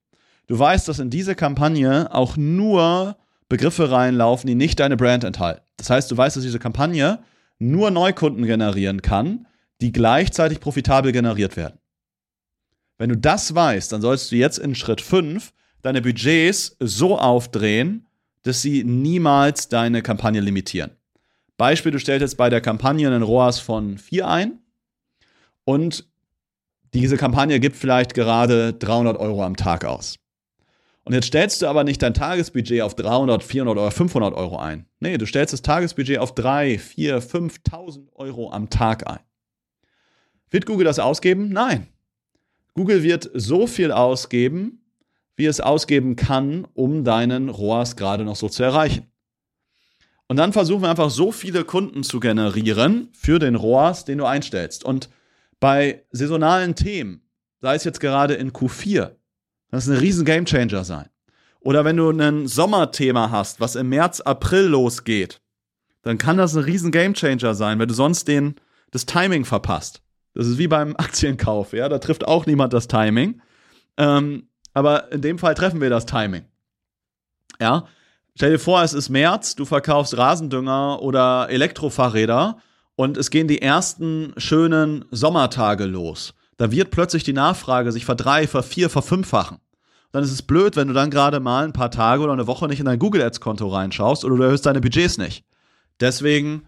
[0.47, 3.17] Du weißt, dass in diese Kampagne auch nur
[3.49, 5.63] Begriffe reinlaufen, die nicht deine Brand enthalten.
[5.77, 7.19] Das heißt, du weißt, dass diese Kampagne
[7.59, 9.49] nur Neukunden generieren kann,
[9.81, 11.81] die gleichzeitig profitabel generiert werden.
[12.99, 15.53] Wenn du das weißt, dann solltest du jetzt in Schritt 5
[15.83, 18.07] deine Budgets so aufdrehen,
[18.45, 20.93] dass sie niemals deine Kampagne limitieren.
[21.63, 24.59] Beispiel, du stellst jetzt bei der Kampagne einen ROAS von 4 ein
[25.63, 26.09] und
[26.93, 30.19] diese Kampagne gibt vielleicht gerade 300 Euro am Tag aus.
[31.05, 34.87] Und jetzt stellst du aber nicht dein Tagesbudget auf 300, 400 oder 500 Euro ein.
[34.99, 39.21] Nee, du stellst das Tagesbudget auf 3, 4, 5.000 Euro am Tag ein.
[40.51, 41.51] Wird Google das ausgeben?
[41.51, 41.87] Nein.
[42.75, 44.85] Google wird so viel ausgeben,
[45.37, 49.12] wie es ausgeben kann, um deinen ROAS gerade noch so zu erreichen.
[50.33, 54.25] Und dann versuchen wir einfach so viele Kunden zu generieren für den ROAS, den du
[54.25, 54.83] einstellst.
[54.83, 55.11] Und
[55.61, 57.21] bei saisonalen Themen,
[57.61, 59.11] sei es jetzt gerade in Q4,
[59.71, 61.11] das ist ein riesen Gamechanger sein.
[61.61, 65.43] Oder wenn du ein Sommerthema hast, was im März, April losgeht,
[66.01, 68.55] dann kann das ein riesen Gamechanger sein, wenn du sonst den,
[68.91, 70.01] das Timing verpasst.
[70.33, 73.43] Das ist wie beim Aktienkauf, ja, da trifft auch niemand das Timing.
[73.99, 76.47] Ähm, aber in dem Fall treffen wir das Timing.
[77.61, 77.87] Ja,
[78.37, 82.59] stell dir vor, es ist März, du verkaufst Rasendünger oder Elektrofahrräder
[82.97, 86.35] und es gehen die ersten schönen Sommertage los.
[86.57, 89.59] Da wird plötzlich die Nachfrage sich verdrei, vervier, verfünffachen.
[90.13, 92.69] Dann ist es blöd, wenn du dann gerade mal ein paar Tage oder eine Woche
[92.69, 95.45] nicht in dein Google Ads Konto reinschaust oder du erhöhst deine Budgets nicht.
[96.01, 96.67] Deswegen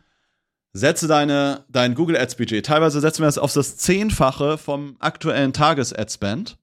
[0.72, 2.66] setze deine, dein Google Ads Budget.
[2.66, 6.56] Teilweise setzen wir es auf das Zehnfache vom aktuellen Tages-Ad-Spend,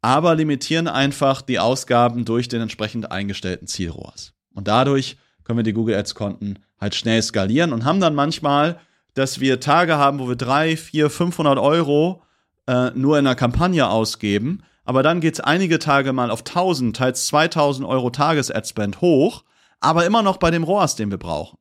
[0.00, 4.32] aber limitieren einfach die Ausgaben durch den entsprechend eingestellten Zielrohrs.
[4.54, 8.80] Und dadurch können wir die Google Ads Konten halt schnell skalieren und haben dann manchmal,
[9.14, 12.22] dass wir Tage haben, wo wir drei, vier, 500 Euro
[12.66, 16.96] äh, nur in einer Kampagne ausgeben, aber dann geht es einige Tage mal auf 1000,
[16.96, 19.44] teils 2000 Euro Tages-Ad-Spend hoch,
[19.80, 21.58] aber immer noch bei dem ROAS, den wir brauchen.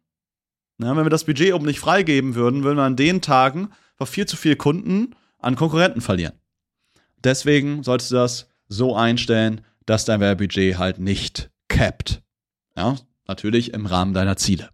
[0.80, 4.10] Ja, wenn wir das Budget oben nicht freigeben würden, würden wir an den Tagen auf
[4.10, 6.34] viel zu viele Kunden an Konkurrenten verlieren.
[7.24, 12.22] Deswegen solltest du das so einstellen, dass dein Werbebudget halt nicht capped.
[12.76, 12.96] Ja,
[13.28, 14.70] natürlich im Rahmen deiner Ziele.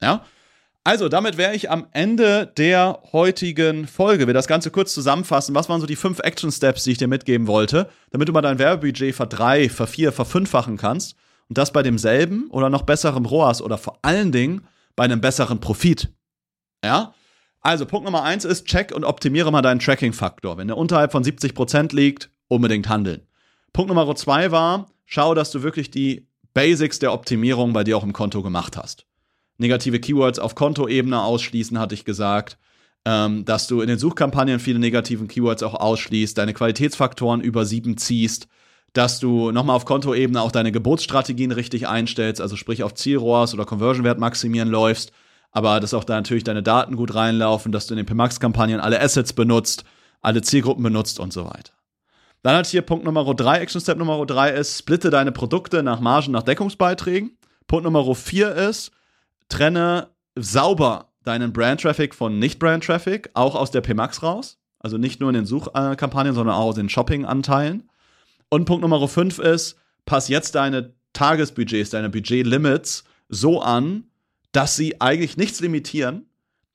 [0.00, 0.24] Ja,
[0.88, 4.26] also, damit wäre ich am Ende der heutigen Folge.
[4.26, 5.54] Wir das Ganze kurz zusammenfassen.
[5.54, 8.40] Was waren so die fünf Action Steps, die ich dir mitgeben wollte, damit du mal
[8.40, 11.14] dein Werbebudget verdrei, vervier, verfünffachen kannst
[11.50, 15.60] und das bei demselben oder noch besserem ROAS oder vor allen Dingen bei einem besseren
[15.60, 16.10] Profit.
[16.82, 17.12] Ja?
[17.60, 20.56] Also, Punkt Nummer eins ist, check und optimiere mal deinen Tracking-Faktor.
[20.56, 23.22] Wenn der unterhalb von 70% liegt, unbedingt handeln.
[23.72, 28.04] Punkt Nummer zwei war, schau, dass du wirklich die Basics der Optimierung bei dir auch
[28.04, 29.08] im Konto gemacht hast
[29.58, 32.56] negative Keywords auf Kontoebene ausschließen, hatte ich gesagt.
[33.04, 37.96] Ähm, dass du in den Suchkampagnen viele negativen Keywords auch ausschließt, deine Qualitätsfaktoren über sieben
[37.96, 38.48] ziehst,
[38.92, 43.64] dass du nochmal auf Kontoebene auch deine Geburtsstrategien richtig einstellst, also sprich auf Zielrohrs oder
[43.64, 45.12] Conversion-Wert maximieren läufst,
[45.50, 49.00] aber dass auch da natürlich deine Daten gut reinlaufen, dass du in den PMAX-Kampagnen alle
[49.00, 49.84] Assets benutzt,
[50.20, 51.72] alle Zielgruppen benutzt und so weiter.
[52.42, 56.00] Dann hat hier Punkt Nummer drei, Action Step Nummer drei ist, splitte deine Produkte nach
[56.00, 57.36] Margen, nach Deckungsbeiträgen.
[57.66, 58.92] Punkt Nummer vier ist,
[59.48, 64.58] trenne sauber deinen Brand-Traffic von Nicht-Brand-Traffic, auch aus der PMAX raus.
[64.78, 67.90] Also nicht nur in den Suchkampagnen, sondern auch aus den Shopping-Anteilen.
[68.48, 69.76] Und Punkt Nummer 5 ist,
[70.06, 74.04] pass jetzt deine Tagesbudgets, deine Budget-Limits so an,
[74.52, 76.26] dass sie eigentlich nichts limitieren.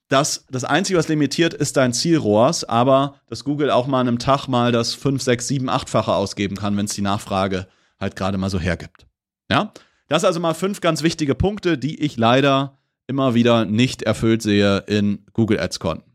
[0.08, 4.18] Das, das Einzige, was limitiert, ist dein Zielrohrs, aber dass Google auch mal an einem
[4.18, 7.66] Tag mal das 5, 6, 7, 8-fache ausgeben kann, wenn es die Nachfrage
[7.98, 9.06] halt gerade mal so hergibt.
[9.50, 9.72] Ja?
[10.08, 14.78] Das also mal fünf ganz wichtige Punkte, die ich leider immer wieder nicht erfüllt sehe
[14.86, 16.10] in Google Ads Konten.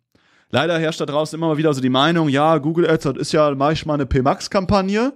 [0.51, 3.53] Leider herrscht da draußen immer wieder so die Meinung, ja, Google Ads, das ist ja,
[3.53, 5.13] mache ich mal eine PMAX-Kampagne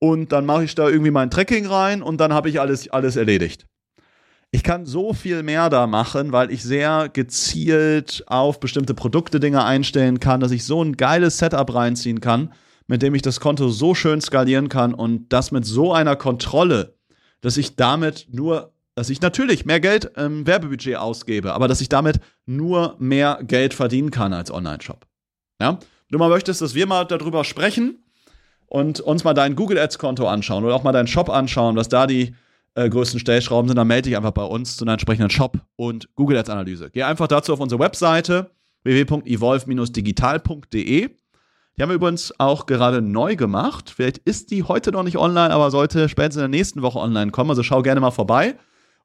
[0.00, 3.16] und dann mache ich da irgendwie mein Tracking rein und dann habe ich alles, alles
[3.16, 3.66] erledigt.
[4.54, 9.64] Ich kann so viel mehr da machen, weil ich sehr gezielt auf bestimmte Produkte Dinge
[9.64, 12.52] einstellen kann, dass ich so ein geiles Setup reinziehen kann,
[12.86, 16.94] mit dem ich das Konto so schön skalieren kann und das mit so einer Kontrolle
[17.44, 21.90] dass ich damit nur, dass ich natürlich mehr Geld im Werbebudget ausgebe, aber dass ich
[21.90, 25.06] damit nur mehr Geld verdienen kann als Online-Shop.
[25.60, 25.78] Ja?
[26.10, 28.02] Du mal möchtest, dass wir mal darüber sprechen
[28.64, 32.06] und uns mal dein Google Ads-Konto anschauen oder auch mal deinen Shop anschauen, was da
[32.06, 32.34] die
[32.74, 36.08] äh, größten Stellschrauben sind, dann melde dich einfach bei uns zu einer entsprechenden Shop- und
[36.14, 36.90] Google Ads-Analyse.
[36.90, 38.50] Geh einfach dazu auf unsere Webseite
[38.82, 41.10] www.evolve-digital.de
[41.76, 43.90] die haben wir übrigens auch gerade neu gemacht.
[43.90, 47.32] Vielleicht ist die heute noch nicht online, aber sollte spätestens in der nächsten Woche online
[47.32, 47.50] kommen.
[47.50, 48.54] Also schau gerne mal vorbei.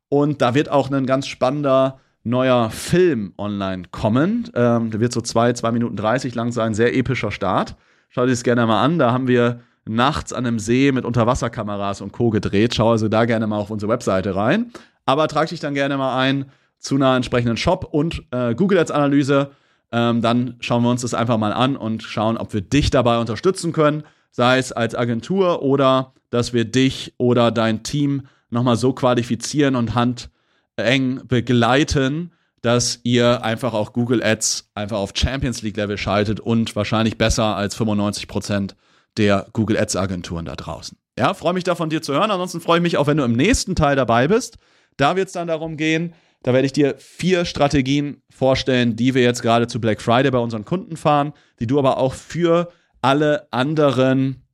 [0.08, 4.52] Und da wird auch ein ganz spannender neuer Film online kommen.
[4.54, 6.76] Ähm, der wird so zwei, zwei Minuten 30 lang sein.
[6.76, 7.76] Sehr epischer Start.
[8.10, 9.00] Schau dir das gerne mal an.
[9.00, 12.30] Da haben wir nachts an einem See mit Unterwasserkameras und Co.
[12.30, 12.76] gedreht.
[12.76, 14.72] Schau also da gerne mal auf unsere Webseite rein.
[15.06, 16.46] Aber trag dich dann gerne mal ein
[16.78, 19.52] zu einer entsprechenden Shop und äh, Google Ads Analyse
[19.92, 23.20] ähm, dann schauen wir uns das einfach mal an und schauen, ob wir dich dabei
[23.20, 28.94] unterstützen können, sei es als Agentur oder dass wir dich oder dein Team nochmal so
[28.94, 32.32] qualifizieren und handeng begleiten,
[32.62, 37.56] dass ihr einfach auch Google Ads einfach auf Champions League Level schaltet und wahrscheinlich besser
[37.56, 38.76] als 95 Prozent
[39.18, 40.98] der Google Ads Agenturen da draußen.
[41.18, 42.32] Ja, freue mich da von dir zu hören.
[42.32, 44.58] Ansonsten freue ich mich auch, wenn du im nächsten Teil dabei bist.
[44.98, 49.22] Da wird es dann darum gehen, da werde ich dir vier Strategien vorstellen, die wir
[49.22, 53.52] jetzt gerade zu Black Friday bei unseren Kunden fahren, die du aber auch für alle
[53.52, 54.48] anderen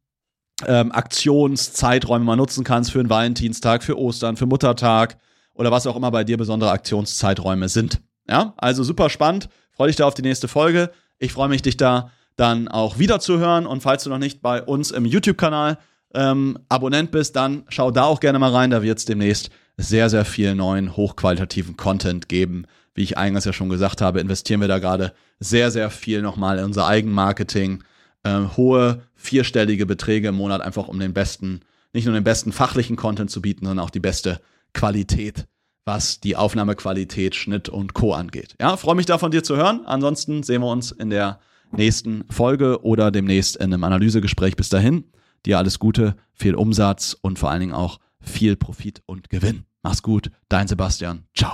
[0.65, 5.17] ähm, Aktionszeiträume mal nutzen kannst, für einen Valentinstag, für Ostern, für Muttertag
[5.53, 8.01] oder was auch immer bei dir besondere Aktionszeiträume sind.
[8.27, 9.49] Ja, also super spannend.
[9.71, 10.91] Freue dich da auf die nächste Folge.
[11.19, 13.65] Ich freue mich, dich da dann auch wieder zu hören.
[13.65, 15.77] Und falls du noch nicht bei uns im YouTube-Kanal
[16.13, 18.71] ähm, Abonnent bist, dann schau da auch gerne mal rein.
[18.71, 22.65] Da wird es demnächst sehr, sehr viel neuen, hochqualitativen Content geben.
[22.93, 26.59] Wie ich eingangs ja schon gesagt habe, investieren wir da gerade sehr, sehr viel nochmal
[26.59, 27.83] in unser Eigenmarketing.
[28.23, 31.61] Äh, hohe vierstellige Beträge im Monat, einfach um den besten,
[31.93, 34.39] nicht nur den besten fachlichen Content zu bieten, sondern auch die beste
[34.73, 35.45] Qualität,
[35.83, 38.13] was die Aufnahmequalität, Schnitt und Co.
[38.13, 38.55] angeht.
[38.59, 39.85] Ja, freue mich da von dir zu hören.
[39.85, 41.39] Ansonsten sehen wir uns in der
[41.71, 44.55] nächsten Folge oder demnächst in einem Analysegespräch.
[44.55, 45.05] Bis dahin,
[45.45, 49.65] dir alles Gute, viel Umsatz und vor allen Dingen auch viel Profit und Gewinn.
[49.83, 51.25] Mach's gut, dein Sebastian.
[51.35, 51.53] Ciao.